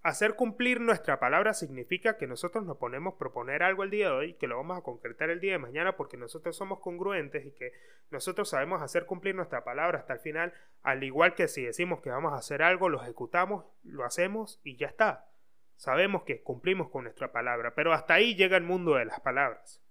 [0.04, 4.12] Hacer cumplir nuestra palabra significa que nosotros nos ponemos a proponer algo el día de
[4.12, 7.52] hoy, que lo vamos a concretar el día de mañana porque nosotros somos congruentes y
[7.52, 7.70] que
[8.10, 12.10] nosotros sabemos hacer cumplir nuestra palabra hasta el final, al igual que si decimos que
[12.10, 15.28] vamos a hacer algo, lo ejecutamos, lo hacemos y ya está.
[15.76, 19.81] Sabemos que cumplimos con nuestra palabra, pero hasta ahí llega el mundo de las palabras.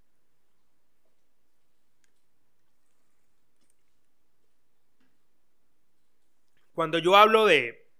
[6.81, 7.91] Cuando yo hablo de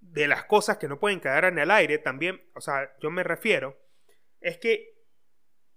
[0.00, 3.22] de las cosas que no pueden quedar en el aire, también, o sea, yo me
[3.22, 3.78] refiero,
[4.40, 4.94] es que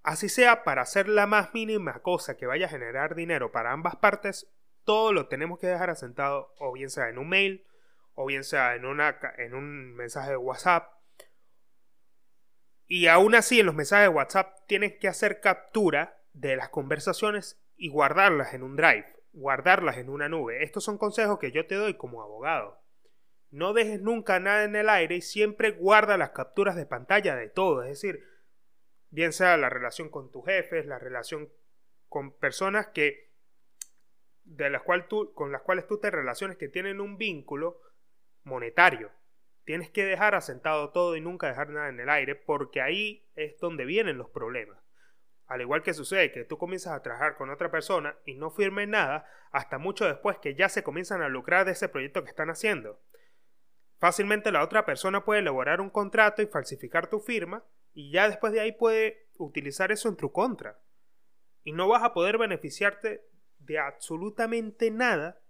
[0.01, 3.97] así sea para hacer la más mínima cosa que vaya a generar dinero para ambas
[3.97, 4.49] partes,
[4.85, 7.67] todo lo tenemos que dejar asentado, o bien sea en un mail,
[8.13, 10.89] o bien sea en, en un mensaje de WhatsApp.
[12.85, 17.61] Y aún así, en los mensajes de WhatsApp tienes que hacer captura de las conversaciones
[17.75, 20.63] y guardarlas en un drive, guardarlas en una nube.
[20.63, 22.81] Estos son consejos que yo te doy como abogado.
[23.51, 27.47] No dejes nunca nada en el aire y siempre guarda las capturas de pantalla de
[27.47, 27.83] todo.
[27.83, 28.23] Es decir,
[29.09, 31.49] bien sea la relación con tus jefes, la relación
[32.09, 33.27] con personas que
[34.43, 37.81] de las cual tú, con las cuales tú te relaciones que tienen un vínculo
[38.43, 39.11] monetario.
[39.65, 43.59] Tienes que dejar asentado todo y nunca dejar nada en el aire porque ahí es
[43.59, 44.79] donde vienen los problemas.
[45.47, 48.87] Al igual que sucede que tú comienzas a trabajar con otra persona y no firmes
[48.87, 52.49] nada hasta mucho después que ya se comienzan a lucrar de ese proyecto que están
[52.49, 53.01] haciendo.
[53.97, 58.51] Fácilmente la otra persona puede elaborar un contrato y falsificar tu firma y ya después
[58.51, 60.79] de ahí puede utilizar eso en tu contra.
[61.63, 63.25] Y no vas a poder beneficiarte
[63.59, 65.41] de absolutamente nada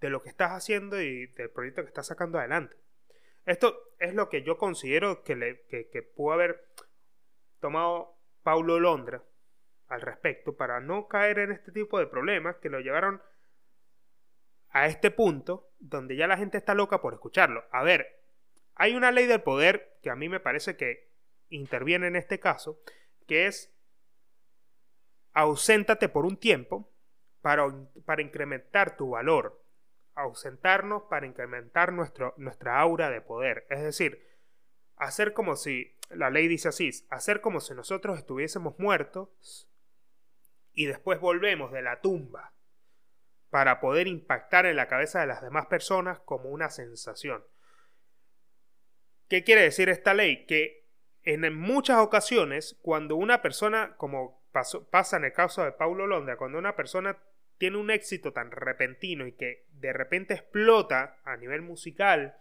[0.00, 2.76] de lo que estás haciendo y del proyecto que estás sacando adelante.
[3.46, 6.68] Esto es lo que yo considero que, que, que pudo haber
[7.60, 9.22] tomado Paulo Londra
[9.88, 13.22] al respecto para no caer en este tipo de problemas que lo llevaron
[14.70, 17.64] a este punto donde ya la gente está loca por escucharlo.
[17.70, 18.22] A ver,
[18.74, 21.12] hay una ley del poder que a mí me parece que
[21.50, 22.80] interviene en este caso,
[23.26, 23.74] que es
[25.34, 26.90] auséntate por un tiempo
[27.42, 27.66] para,
[28.06, 29.62] para incrementar tu valor,
[30.14, 33.66] ausentarnos para incrementar nuestro, nuestra aura de poder.
[33.68, 34.31] Es decir,
[35.02, 39.68] hacer como si, la ley dice así, hacer como si nosotros estuviésemos muertos
[40.72, 42.54] y después volvemos de la tumba
[43.50, 47.44] para poder impactar en la cabeza de las demás personas como una sensación.
[49.28, 50.46] ¿Qué quiere decir esta ley?
[50.46, 50.88] Que
[51.22, 54.42] en muchas ocasiones, cuando una persona, como
[54.90, 57.18] pasa en el caso de Paulo Londra, cuando una persona
[57.58, 62.36] tiene un éxito tan repentino y que de repente explota a nivel musical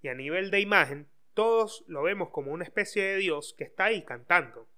[0.00, 3.84] y a nivel de imagen, todos lo vemos como una especie de Dios que está
[3.84, 4.68] ahí cantando.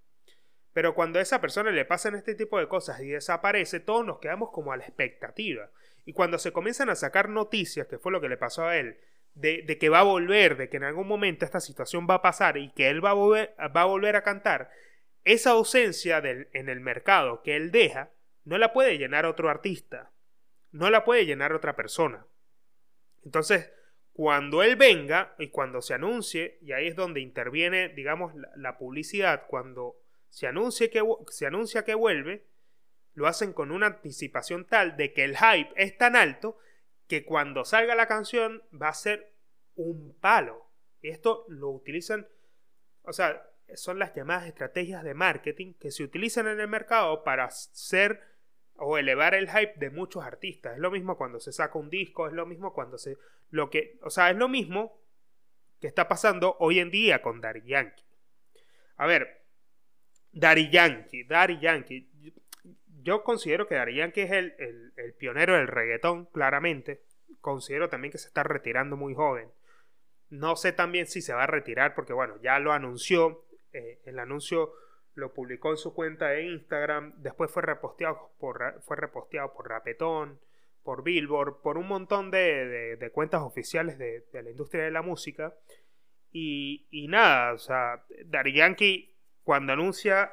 [0.73, 4.19] Pero cuando a esa persona le pasan este tipo de cosas y desaparece, todos nos
[4.19, 5.71] quedamos como a la expectativa.
[6.05, 8.99] Y cuando se comienzan a sacar noticias, que fue lo que le pasó a él,
[9.35, 12.57] de, que va a volver, de que en algún momento esta situación va a pasar
[12.57, 14.71] y que él va a volver, va a, volver a cantar,
[15.25, 18.11] esa ausencia del, en el mercado que él deja,
[18.45, 20.13] no la puede llenar otro artista,
[20.73, 22.27] no la puede llenar otra persona.
[23.25, 23.73] Entonces,
[24.15, 29.49] cuando él venga y cuando se anuncie, y ahí es donde interviene, digamos, la, publicidad,
[29.49, 29.97] cuando
[30.31, 30.49] se,
[30.89, 32.47] que, se anuncia que vuelve,
[33.15, 36.57] lo hacen con una anticipación tal de que el hype es tan alto
[37.09, 39.35] que cuando salga la canción va a ser
[39.75, 40.71] un palo.
[41.03, 42.29] Esto lo utilizan,
[43.03, 47.51] o sea, son las llamadas estrategias de marketing que se utilizan en el mercado para
[47.51, 48.21] ser
[48.77, 50.75] o elevar el hype de muchos artistas.
[50.75, 53.17] Es lo mismo cuando se saca un disco, es lo mismo cuando se
[53.55, 55.01] lo que, o sea, es lo mismo
[55.81, 58.03] que está pasando hoy en día con Daddy Yankee.
[58.97, 59.45] A ver,
[60.33, 62.11] Daddy Yankee, Daddy Yankee.
[63.05, 67.05] Yo considero que Daddy Yankee es el, el, pionero del reggaetón, claramente.
[67.41, 69.49] Considero también que se está retirando muy joven.
[70.31, 73.47] No sé también si se va a retirar porque, bueno, ya lo anunció.
[73.73, 74.73] Eh, el anuncio
[75.15, 80.41] lo publicó en su cuenta de Instagram, después fue reposteado por, fue reposteado por Rapetón,
[80.85, 85.55] por Billboard, por un montón de, cuentas oficiales de, la industria de la música.
[86.31, 90.33] Y, y nada, o sea, Daddy Yankee cuando anuncia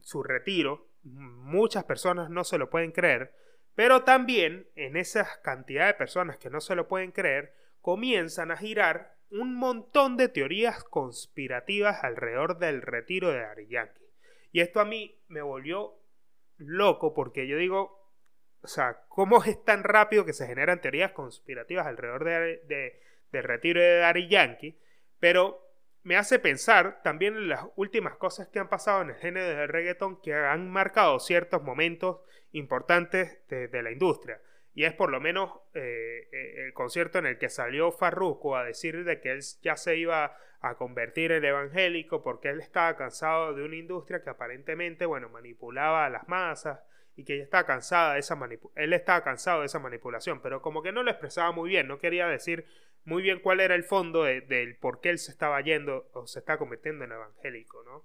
[0.00, 3.34] su retiro, muchas personas no se lo pueden creer,
[3.74, 8.56] pero también en esa cantidad de personas que no se lo pueden creer, comienzan a
[8.56, 14.10] girar un montón de teorías conspirativas alrededor del retiro de Daddy Yankee.
[14.52, 15.94] Y esto a mí me volvió
[16.58, 18.01] loco porque yo digo,
[18.62, 23.00] o sea, ¿cómo es tan rápido que se generan teorías conspirativas alrededor de,
[23.32, 24.78] del retiro de Daddy Yankee?
[25.18, 25.60] Pero
[26.04, 29.68] me hace pensar también en las últimas cosas que han pasado en el género del
[29.68, 32.20] reggaeton que han marcado ciertos momentos
[32.52, 34.40] importantes de, la industria.
[34.74, 38.64] Y es por lo menos eh, eh, el concierto en el que salió Farruko a
[38.64, 43.54] decir de que él ya se iba a convertir en evangélico porque él estaba cansado
[43.54, 46.80] de una industria que aparentemente, bueno, manipulaba a las masas
[47.16, 48.38] y que ella cansada de esa
[48.76, 51.98] él estaba cansado de esa manipulación, pero como que no lo expresaba muy bien, no
[51.98, 52.66] quería decir
[53.04, 56.38] muy bien cuál era el fondo del por qué él se estaba yendo o se
[56.38, 58.04] está convirtiendo en evangélico, ¿no?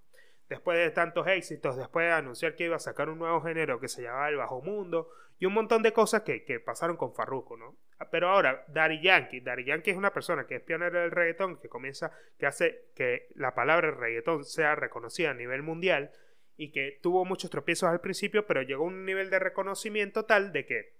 [0.49, 3.89] Después de tantos éxitos, después de anunciar que iba a sacar un nuevo género que
[3.89, 7.57] se llamaba el bajo mundo y un montón de cosas que, que pasaron con Farruko,
[7.57, 7.75] ¿no?
[8.11, 9.41] Pero ahora, Daddy Yankee.
[9.41, 13.27] Daddy Yankee es una persona que es pionera del reggaetón, que comienza, que hace que
[13.35, 16.11] la palabra reggaetón sea reconocida a nivel mundial
[16.57, 20.51] y que tuvo muchos tropiezos al principio, pero llegó a un nivel de reconocimiento tal
[20.51, 20.97] de que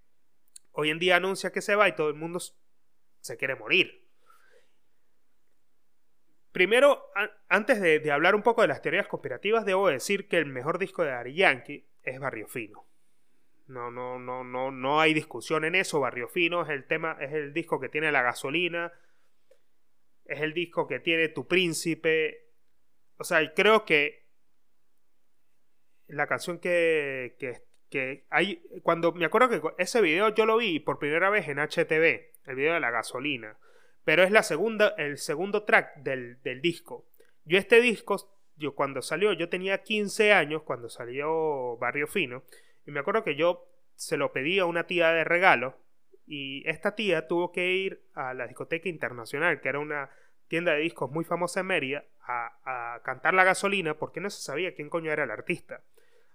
[0.72, 2.40] hoy en día anuncia que se va y todo el mundo
[3.20, 4.08] se quiere morir.
[6.52, 7.04] Primero,
[7.50, 10.80] antes de, de hablar un poco de las teorías conspirativas, debo decir que el mejor
[10.80, 12.88] disco de Daddy Yankee es Barrio Fino.
[13.68, 16.00] No, no, no, no, no hay discusión en eso.
[16.00, 18.94] Barrio Fino es el tema, es el disco que tiene la gasolina.
[20.26, 22.48] Es el disco que tiene tu príncipe.
[23.18, 24.27] O sea, creo que
[26.08, 27.36] la canción que,
[27.90, 28.62] que, hay.
[28.84, 32.56] Cuando me acuerdo que ese video yo lo vi por primera vez en HTV, el
[32.56, 33.58] video de la gasolina.
[34.04, 37.06] Pero es la segunda, el segundo track del, del disco.
[37.44, 42.44] Yo este disco, yo cuando salió, yo tenía 15 años cuando salió Barrio Fino.
[42.86, 45.76] Y me acuerdo que yo se lo pedí a una tía de regalo
[46.28, 50.10] y esta tía tuvo que ir a la discoteca internacional, que era una
[50.50, 54.76] tienda de discos muy famosa en Mérida, a, cantar la gasolina porque no se sabía
[54.76, 55.82] quién coño era el artista.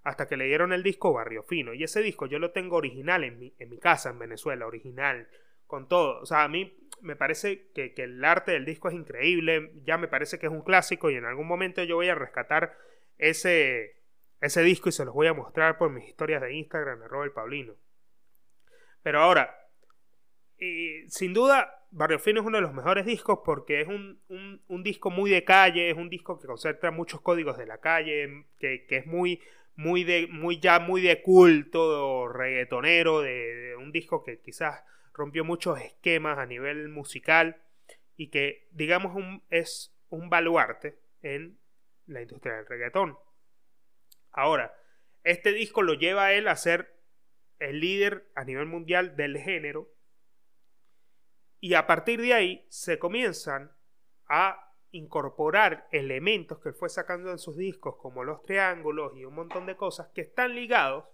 [0.03, 1.73] Hasta que le dieron el disco Barrio Fino.
[1.73, 5.27] Y ese disco yo lo tengo original en mi, en mi casa en Venezuela, original,
[5.65, 6.21] con todo.
[6.21, 9.97] O sea, a mí me parece que, que el arte del disco es increíble, ya
[9.97, 12.77] me parece que es un clásico y en algún momento yo voy a rescatar
[13.17, 14.03] ese,
[14.41, 17.31] ese disco y se los voy a mostrar por mis historias de Instagram, arroba el
[17.31, 17.75] Paulino.
[19.01, 19.57] Pero ahora,
[21.07, 24.19] sin duda, Barrio Fino es uno de los mejores discos porque es un,
[24.83, 28.85] disco muy de calle, es un disco que concentra muchos códigos de la calle, que,
[28.89, 29.41] es muy,
[29.75, 35.79] muy de, muy ya muy de culto, reggaetonero, de, un disco que quizás rompió muchos
[35.79, 37.61] esquemas a nivel musical
[38.15, 39.15] y que, digamos,
[39.49, 41.57] es un baluarte en
[42.07, 43.17] la industria del reggaetón.
[44.31, 44.73] Ahora,
[45.23, 46.93] Este disco lo lleva a él a ser
[47.59, 49.89] el líder a nivel mundial del género.
[51.61, 53.71] Y a partir de ahí se comienzan
[54.27, 54.62] a
[54.93, 59.65] incorporar elementos que él fue sacando en sus discos, como los triángulos y un montón
[59.65, 61.05] de cosas que están ligados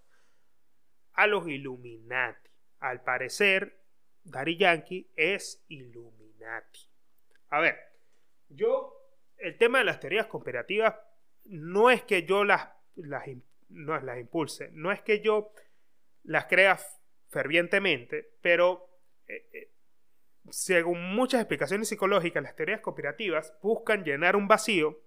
[1.14, 2.50] a los Illuminati.
[2.80, 3.82] Al parecer,
[4.24, 6.82] Daddy Yankee es Illuminati.
[7.50, 7.78] A ver,
[8.50, 8.96] yo,
[9.38, 10.96] el tema de las teorías conspirativas,
[11.46, 12.70] no es que yo las,
[13.70, 15.54] no las impulse, no es que yo
[16.24, 16.78] las crea
[17.30, 18.90] fervientemente, pero
[19.26, 19.72] eh, eh,
[20.52, 25.00] según muchas explicaciones psicológicas, las teorías conspirativas buscan llenar un vacío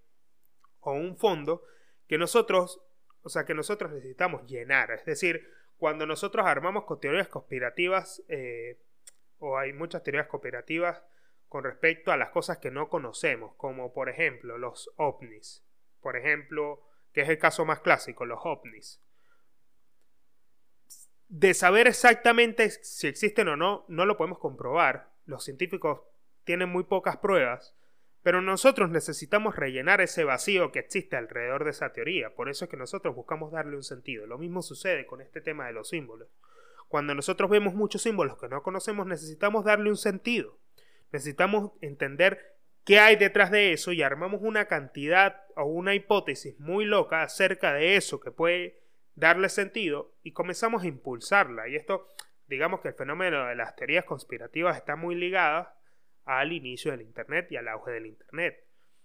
[0.81, 1.63] o un fondo
[2.07, 2.83] que nosotros,
[3.23, 4.91] o sea, que nosotros necesitamos llenar.
[4.91, 8.81] Es decir, cuando nosotros armamos con teorías conspirativas, eh,
[9.39, 11.03] o hay muchas teorías conspirativas
[11.49, 15.65] con respecto a las cosas que no conocemos, como por ejemplo los ovnis.
[16.01, 16.83] Por ejemplo,
[17.13, 19.03] que es el caso más clásico, los ovnis.
[21.29, 26.03] De saber exactamente si existen o no, no lo podemos comprobar, los científicos
[26.45, 27.75] tienen muy pocas pruebas,
[28.23, 32.35] pero nosotros necesitamos rellenar ese vacío que existe alrededor de esa teoría.
[32.35, 34.27] Por eso es que nosotros buscamos darle un sentido.
[34.27, 36.29] Lo mismo sucede con este tema de los símbolos.
[36.87, 40.59] Cuando nosotros vemos muchos símbolos que no conocemos, necesitamos darle un sentido.
[41.11, 42.55] Necesitamos entender
[42.85, 47.73] qué hay detrás de eso y armamos una cantidad o una hipótesis muy loca acerca
[47.73, 48.83] de eso que puede
[49.15, 51.69] darle sentido y comenzamos a impulsarla.
[51.69, 52.07] Y esto
[52.53, 55.69] digamos que el fenómeno de las teorías conspirativas está muy ligado
[56.27, 58.63] al inicio del Internet y al auge del Internet.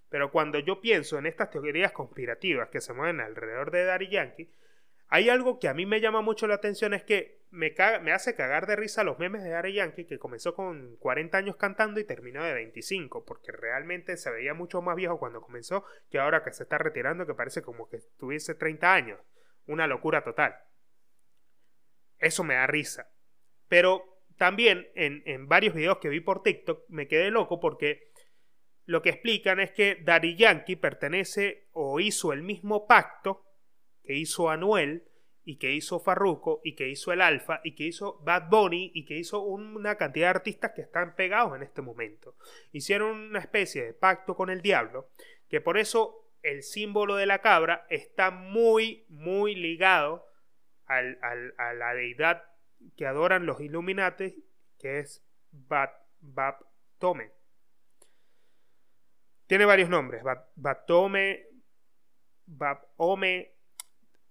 [0.10, 4.52] Pero cuando yo pienso en estas teorías conspirativas que se mueven alrededor de Daddy Yankee,
[5.08, 8.36] hay algo que a mí me llama mucho la atención, es que me, me hace
[8.36, 12.04] cagar de risa los memes de Daddy Yankee, que comenzó con 40 años cantando y
[12.04, 16.52] terminó de 25, porque realmente se veía mucho más viejo cuando comenzó que ahora que
[16.52, 19.20] se está retirando, que parece como que tuviese 30 años.
[19.68, 20.54] Una locura total.
[22.20, 23.10] Eso me da risa.
[23.68, 28.12] Pero también en, varios videos que vi por TikTok me quedé loco porque
[28.86, 33.44] lo que explican es que Daddy Yankee pertenece o hizo el mismo pacto
[34.04, 35.04] que hizo Anuel
[35.44, 39.06] y que hizo Farruko y que hizo el Alfa y que hizo Bad Bunny y
[39.06, 42.36] que hizo una cantidad de artistas que están pegados en este momento.
[42.72, 45.10] Hicieron una especie de pacto con el diablo
[45.50, 50.26] que por eso el símbolo de la cabra está muy, muy ligado
[50.86, 51.02] a
[51.74, 52.44] la deidad
[52.96, 54.44] que adoran los Illuminati,
[54.80, 55.92] que es Bat,
[56.98, 57.32] Tome.
[59.46, 61.48] Tiene varios nombres, Bat, Batome,
[62.98, 63.54] Ome,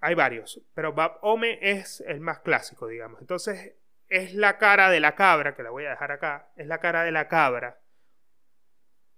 [0.00, 3.20] hay varios, pero Ome es el más clásico, digamos.
[3.20, 3.76] Entonces,
[4.08, 7.02] es la cara de la cabra, que la voy a dejar acá, es la cara
[7.04, 7.80] de la cabra,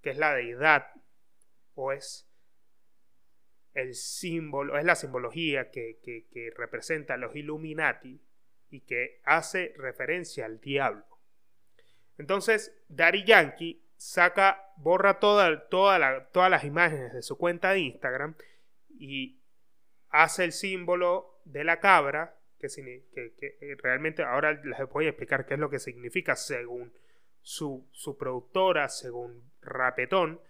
[0.02, 0.92] que es la deidad,
[1.74, 2.28] o es
[3.74, 8.20] el símbolo, es la simbología que, que representa a los Illuminati,
[8.70, 11.06] y que hace referencia al diablo.
[12.18, 18.36] Entonces, Daddy Yankee saca, borra toda, toda todas las imágenes de su cuenta de Instagram
[18.88, 19.40] y
[20.10, 22.68] hace el símbolo de la cabra, que,
[23.14, 26.92] que, realmente ahora les voy a explicar qué es lo que significa según
[27.40, 30.40] su, su productora, según Rapetón,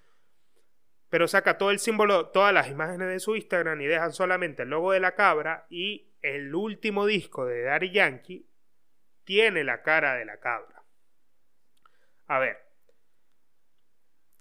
[1.10, 4.70] pero saca todo el símbolo, todas las imágenes de su Instagram y dejan solamente el
[4.70, 8.48] logo de la cabra y el último disco de Daddy Yankee
[9.24, 10.84] tiene la cara de la cabra.
[12.26, 12.58] A ver,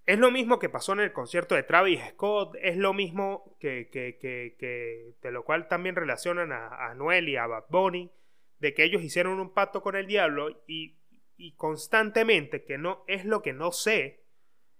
[0.05, 3.89] es lo mismo que pasó en el concierto de Travis Scott, es lo mismo que,
[3.91, 8.09] que, que, de lo cual también relacionan a, a, Noel y a Bad Bunny,
[8.59, 10.97] de que ellos hicieron un pacto con el diablo y,
[11.35, 14.23] y constantemente, que no es lo que no sé,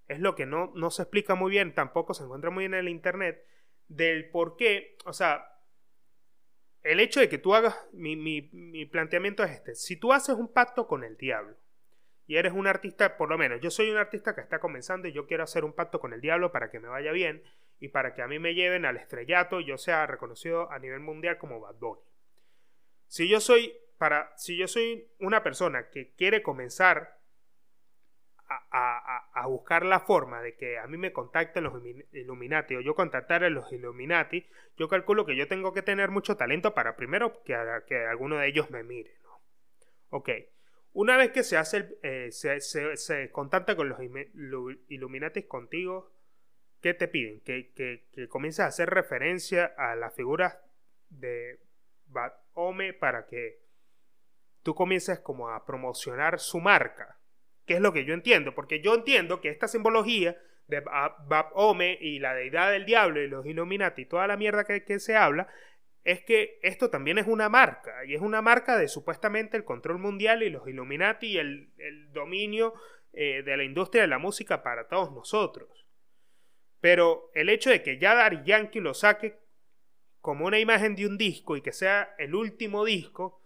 [0.08, 2.80] es lo que no, no se explica muy bien, tampoco se encuentra muy bien en
[2.80, 3.46] el internet,
[3.90, 5.57] del por qué, o sea,
[6.84, 8.42] el hecho de que tú hagas, mi,
[8.86, 11.58] planteamiento es este, si tú haces un pacto con el diablo
[12.26, 15.14] y eres un artista, por lo menos yo soy un artista que está comenzando y
[15.14, 17.44] yo quiero hacer un pacto con el diablo para que me vaya bien
[17.80, 21.00] y para que a mí me lleven al estrellato y yo sea reconocido a nivel
[21.00, 22.02] mundial como Bad Bunny.
[23.08, 27.17] Si yo soy para si yo soy una persona que quiere comenzar
[28.50, 31.74] a, buscar la forma de que a mí me contacten los
[32.14, 36.38] Illuminati o yo contactar a los Illuminati, yo calculo que yo tengo que tener mucho
[36.38, 37.56] talento para primero que,
[37.88, 39.18] que alguno de ellos me mire.
[39.24, 39.42] ¿no?
[40.10, 40.30] Ok,
[40.94, 44.00] una vez que se hace eh, se, se, contacta con los
[44.90, 46.12] Illuminati contigo,
[46.82, 47.42] ¿qué te piden?
[47.42, 50.58] Que, que, que comiences a hacer referencia a las figuras
[51.10, 51.60] de
[52.54, 53.60] Ome para que
[54.64, 57.17] tú comiences como a promocionar su marca
[57.68, 60.38] que es lo que yo entiendo, porque yo entiendo que esta simbología
[60.68, 64.64] de Bab Ome y la deidad del diablo y los Illuminati y toda la mierda
[64.64, 65.48] que, se habla
[66.04, 70.00] es que esto también es una marca, y es una marca de supuestamente el control
[70.00, 72.74] mundial y los Illuminati y el, dominio
[73.12, 75.86] eh, de la industria de la música para todos nosotros.
[76.80, 79.38] Pero el hecho de que ya Daddy Yankee lo saque
[80.22, 83.42] como una imagen de un disco y que sea el último disco,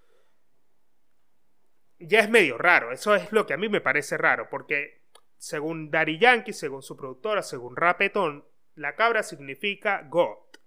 [2.08, 2.92] ya es medio raro.
[2.92, 5.02] Eso es lo que a mí me parece raro, porque
[5.38, 8.46] según Daddy Yankee, según su productora, según Rapetón,
[8.76, 10.58] la cabra significa GOAT.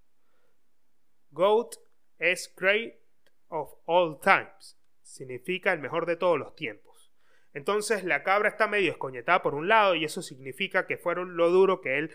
[1.30, 1.76] GOAT
[2.18, 2.94] es Great
[3.48, 4.78] of All Times.
[5.02, 7.12] Significa el mejor de todos los tiempos.
[7.52, 11.50] Entonces la cabra está medio escoñetada por un lado y eso significa que fueron lo
[11.50, 12.10] duro que él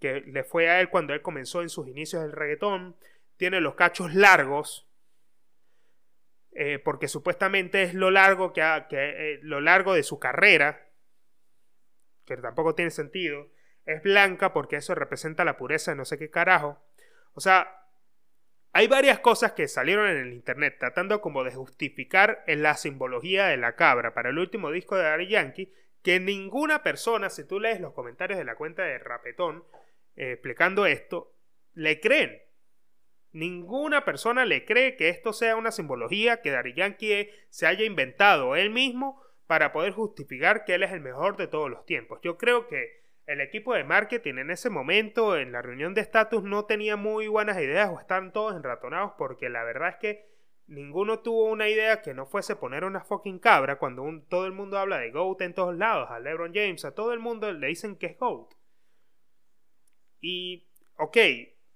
[0.00, 2.96] que le fue a él cuando él comenzó en sus inicios del reggaetón.
[3.36, 4.86] Tiene los cachos largos.
[6.56, 10.88] Eh, porque supuestamente es lo largo que, que eh, lo largo de su carrera
[12.24, 13.50] que tampoco tiene sentido
[13.84, 16.80] es blanca porque eso representa la pureza de no sé qué carajo
[17.32, 17.84] o sea
[18.72, 23.46] hay varias cosas que salieron en el internet tratando como de justificar en la simbología
[23.46, 25.72] de la cabra para el último disco de Daddy Yankee
[26.04, 29.64] que ninguna persona, si tú lees los comentarios de la cuenta de Rapetón
[30.16, 31.34] eh, explicando esto,
[31.72, 32.42] le creen.
[33.34, 38.54] Ninguna persona le cree que esto sea una simbología que Daddy Yankee se haya inventado
[38.54, 42.20] él mismo para poder justificar que él es el mejor de todos los tiempos.
[42.22, 46.44] Yo creo que el equipo de marketing en ese momento, en la reunión de estatus,
[46.44, 50.28] no tenía muy buenas ideas o están todos enratonados porque la verdad es que
[50.68, 54.78] ninguno tuvo una idea que no fuese poner una fucking cabra cuando todo el mundo
[54.78, 57.96] habla de GOAT en todos lados, a LeBron James, a todo el mundo le dicen
[57.96, 58.54] que es GOAT.
[60.20, 60.68] Y,
[60.98, 61.16] ok,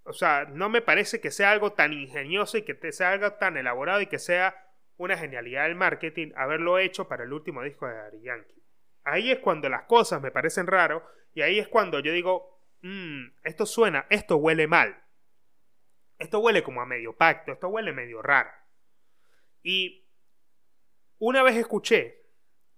[0.08, 3.58] o sea, no me parece que sea algo tan ingenioso y que sea algo tan
[3.58, 4.56] elaborado y que sea
[4.96, 8.62] una genialidad del marketing haberlo hecho para el último disco de Daddy Yankee.
[9.04, 13.26] Ahí es cuando las cosas me parecen raro y ahí es cuando yo digo, mmm,
[13.44, 15.04] esto suena, esto huele mal.
[16.18, 18.50] Esto huele como a medio pacto, esto huele medio raro.
[19.62, 20.08] Y
[21.18, 22.24] una vez escuché,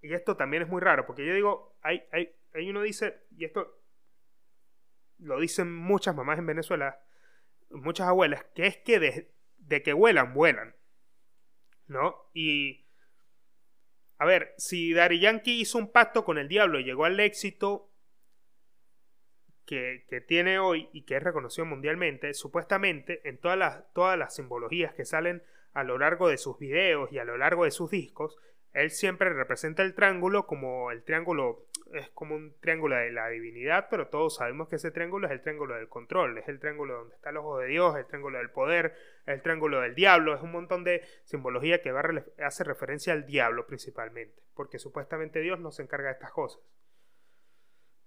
[0.01, 3.45] y esto también es muy raro, porque yo digo, hay, hay, hay uno dice, y
[3.45, 3.79] esto
[5.19, 6.99] lo dicen muchas mamás en Venezuela,
[7.73, 10.75] muchas abuelas, que es que de, que vuelan, vuelan.
[11.87, 12.15] ¿No?
[12.33, 12.85] Y
[14.17, 17.91] a ver, si Daddy Yankee hizo un pacto con el diablo y llegó al éxito
[19.65, 24.93] que, tiene hoy y que es reconocido mundialmente, supuestamente en todas las, todas las simbologías
[24.93, 25.43] que salen
[25.73, 28.37] a lo largo de sus videos y a lo largo de sus discos,
[28.73, 33.87] él siempre representa el triángulo como el triángulo es como un triángulo de la divinidad,
[33.89, 37.15] pero todos sabemos que ese triángulo es el triángulo del control, es el triángulo donde
[37.15, 40.51] está el ojo de Dios, el triángulo del poder, el triángulo del diablo, es un
[40.51, 42.03] montón de simbología que va
[42.43, 46.61] hace referencia al diablo principalmente, porque supuestamente Dios no se encarga de estas cosas.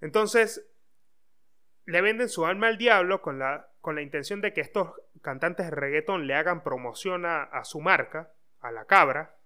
[0.01, 0.70] Entonces,
[1.87, 5.66] le venden su alma al diablo con la, con la intención de que estos cantantes
[5.66, 9.37] de reggaeton le hagan promoción a, a su marca, a la cabra,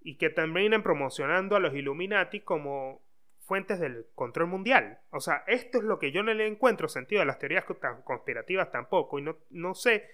[0.00, 3.02] y que terminen promocionando a los Illuminati como
[3.46, 5.00] fuentes del control mundial.
[5.10, 7.64] O sea, esto es lo que yo no le encuentro sentido a las teorías
[8.04, 10.08] conspirativas tampoco y no, no sé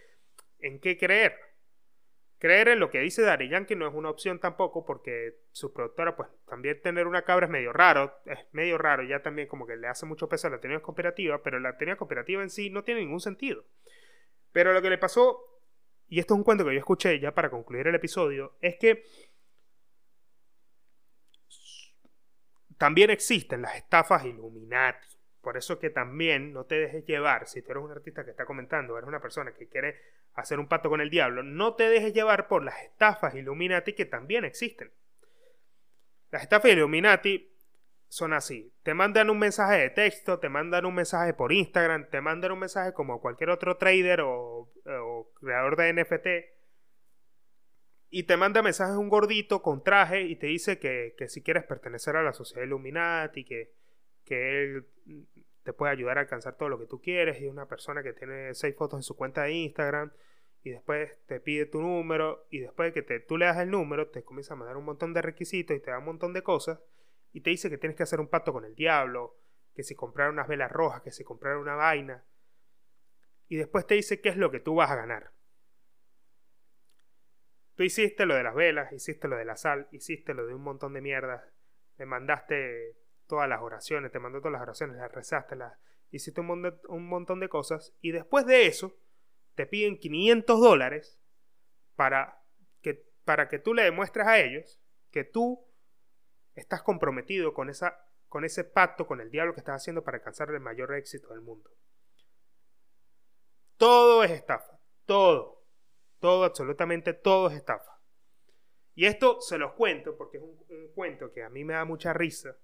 [0.59, 1.37] en qué creer.
[2.39, 6.17] Creer en lo que dice Daddy Yankee no es una opción tampoco porque su productora,
[6.17, 9.77] pues también tener una cabra es medio raro, es medio raro, ya también como que
[9.77, 12.83] le hace mucho peso a la teoría conspirativa, pero la teoría conspirativa en sí no
[12.83, 13.67] tiene ningún sentido.
[14.53, 15.61] Pero lo que le pasó,
[16.09, 19.05] y esto es un cuento que yo escuché ya para concluir el episodio, es que
[22.81, 25.07] También existen las estafas Illuminati.
[25.43, 28.47] Por eso que también no te dejes llevar, si tú eres un artista que está
[28.47, 30.01] comentando, eres una persona que quiere
[30.33, 34.07] hacer un pacto con el diablo, no te dejes llevar por las estafas Illuminati que
[34.07, 34.91] también existen.
[36.31, 37.55] Las estafas Illuminati
[38.09, 38.73] son así.
[38.83, 42.61] Te mandan un mensaje de texto, te mandan un mensaje por Instagram, te mandan un
[42.61, 46.60] mensaje como cualquier otro trader o, o creador de NFT
[48.11, 52.17] y te manda mensajes un gordito con traje y te dice que, si quieres pertenecer
[52.17, 53.73] a la sociedad Illuminati, que,
[54.25, 54.87] que él
[55.63, 58.13] te puede ayudar a alcanzar todo lo que tú quieres y es una persona que
[58.13, 60.13] tiene seis fotos en su cuenta de Instagram
[60.63, 64.09] y después te pide tu número y después de que tú le das el número
[64.09, 66.81] te comienza a mandar un montón de requisitos y te da un montón de cosas
[67.33, 69.37] y te dice que tienes que hacer un pacto con el diablo,
[69.75, 72.25] que si comprar unas velas rojas, que si comprar una vaina
[73.49, 75.33] y después te dice qué es lo que tú vas a ganar.
[77.81, 80.61] Tú hiciste lo de las velas, hiciste lo de la sal, hiciste lo de un
[80.61, 81.43] montón de mierdas,
[81.97, 85.79] me mandaste todas las oraciones, te mandó todas las oraciones, las rezaste, las,
[86.11, 88.99] hiciste un, un montón de cosas y después de eso
[89.55, 91.19] te piden 500 dólares
[91.95, 92.45] para
[92.83, 94.79] que, para que tú le demuestres a ellos
[95.11, 95.67] que tú
[96.55, 100.51] estás comprometido con, esa, con ese pacto con el diablo que estás haciendo para alcanzar
[100.51, 101.71] el mayor éxito del mundo.
[103.79, 105.60] Todo es estafa, todo.
[106.21, 107.99] Todo, absolutamente todo es estafa.
[108.95, 110.59] Y esto se los cuento porque es un,
[110.95, 112.57] cuento que a mí me da mucha risa,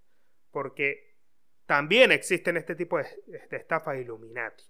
[0.51, 1.17] porque
[1.65, 4.65] también existen este tipo de, de estafas Illuminati.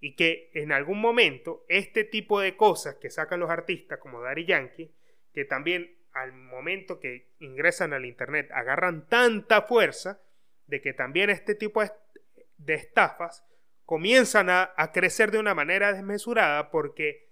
[0.00, 4.46] Y que en algún momento este tipo de cosas que sacan los artistas como Daddy
[4.46, 4.94] Yankee,
[5.32, 10.20] que también al momento que ingresan al Internet agarran tanta fuerza
[10.66, 11.82] de que también este tipo
[12.56, 13.44] de estafas
[13.84, 17.29] comienzan a, a crecer de una manera desmesurada porque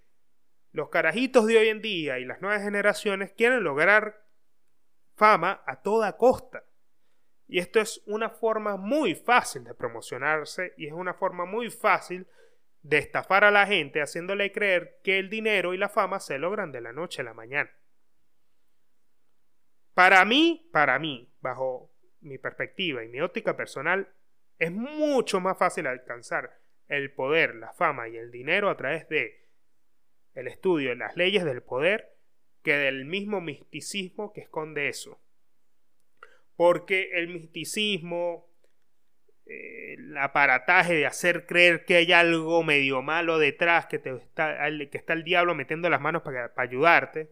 [0.71, 4.25] los carajitos de hoy en día y las nuevas generaciones quieren lograr
[5.15, 6.63] fama a toda costa.
[7.47, 12.27] Y esto es una forma muy fácil de promocionarse y es una forma muy fácil
[12.81, 16.71] de estafar a la gente haciéndole creer que el dinero y la fama se logran
[16.71, 17.71] de la noche a la mañana.
[19.93, 21.91] Para mí, para mí, bajo
[22.21, 24.13] mi perspectiva y mi óptica personal,
[24.57, 29.48] es mucho más fácil alcanzar el poder, la fama y el dinero a través de
[30.39, 32.15] el estudio de las leyes del poder
[32.63, 35.19] que del mismo misticismo que esconde eso.
[36.55, 38.49] Porque el misticismo,
[39.45, 44.67] eh, el aparataje de hacer creer que hay algo medio malo detrás, que, te está,
[44.69, 47.31] que está el diablo metiendo las manos para, para ayudarte,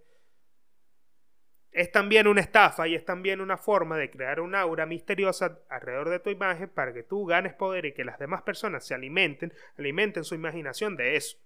[1.72, 6.10] es también una estafa y es también una forma de crear un aura misteriosa alrededor
[6.10, 9.54] de tu imagen para que tú ganes poder y que las demás personas se alimenten,
[9.78, 11.38] alimenten su imaginación de eso.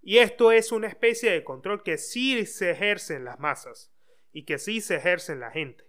[0.00, 3.92] Y esto es una especie de control que sí se ejerce en las masas
[4.32, 5.84] y que sí se ejerce en la gente.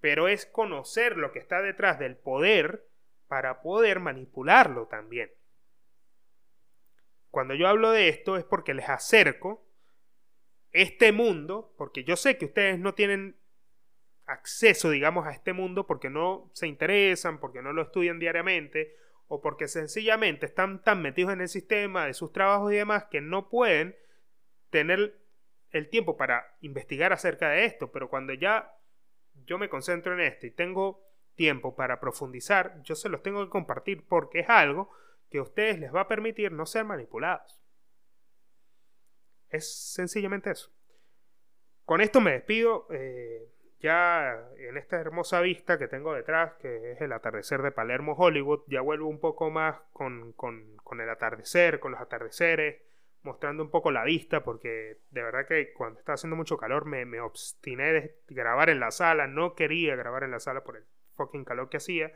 [0.00, 2.88] Pero es conocer lo que está detrás del poder
[3.28, 5.30] para poder manipularlo también.
[7.30, 9.66] Cuando yo hablo de esto es porque les acerco
[10.72, 13.36] este mundo, porque yo sé que ustedes no tienen
[14.26, 18.96] acceso, digamos, a este mundo porque no se interesan, porque no lo estudian diariamente,
[19.34, 23.22] o porque sencillamente están tan metidos en el sistema de sus trabajos y demás que
[23.22, 23.96] no pueden
[24.68, 25.18] tener
[25.70, 28.76] el tiempo para investigar acerca de esto, pero cuando ya
[29.46, 31.02] yo me concentro en esto y tengo
[31.34, 34.90] tiempo para profundizar, yo se los tengo que compartir porque es algo
[35.30, 37.58] que a ustedes les va a permitir no ser manipulados.
[39.48, 40.70] Es sencillamente eso.
[41.86, 42.86] Con esto me despido.
[42.90, 43.50] Eh,
[43.82, 48.60] ya en esta hermosa vista que tengo detrás, que es el atardecer de Palermo, Hollywood,
[48.68, 50.34] ya vuelvo un poco más con,
[50.92, 52.80] el atardecer, con los atardeceres,
[53.22, 57.04] mostrando un poco la vista, porque de verdad que cuando estaba haciendo mucho calor me,
[57.04, 60.84] me obstiné de grabar en la sala, no quería grabar en la sala por el
[61.16, 62.12] fucking calor que hacía,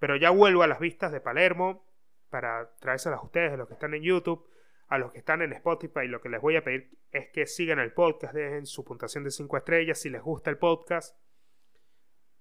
[0.00, 1.86] pero ya vuelvo a las vistas de Palermo
[2.28, 4.48] para traérselas a ustedes, los que están en YouTube
[4.88, 7.78] a los que están en Spotify, lo que les voy a pedir es que sigan
[7.78, 11.16] el podcast, dejen su puntuación de 5 estrellas si les gusta el podcast.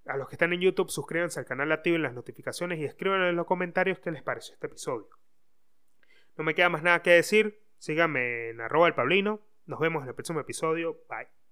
[0.06, 3.36] A los que están en YouTube, suscríbanse al canal, activen las notificaciones y escriban en
[3.36, 5.08] los comentarios qué les pareció este episodio.
[6.36, 7.62] No me queda más nada que decir.
[7.78, 9.42] Síganme en arroba el Pablino.
[9.66, 11.00] Nos vemos en el próximo episodio.
[11.10, 11.43] Bye.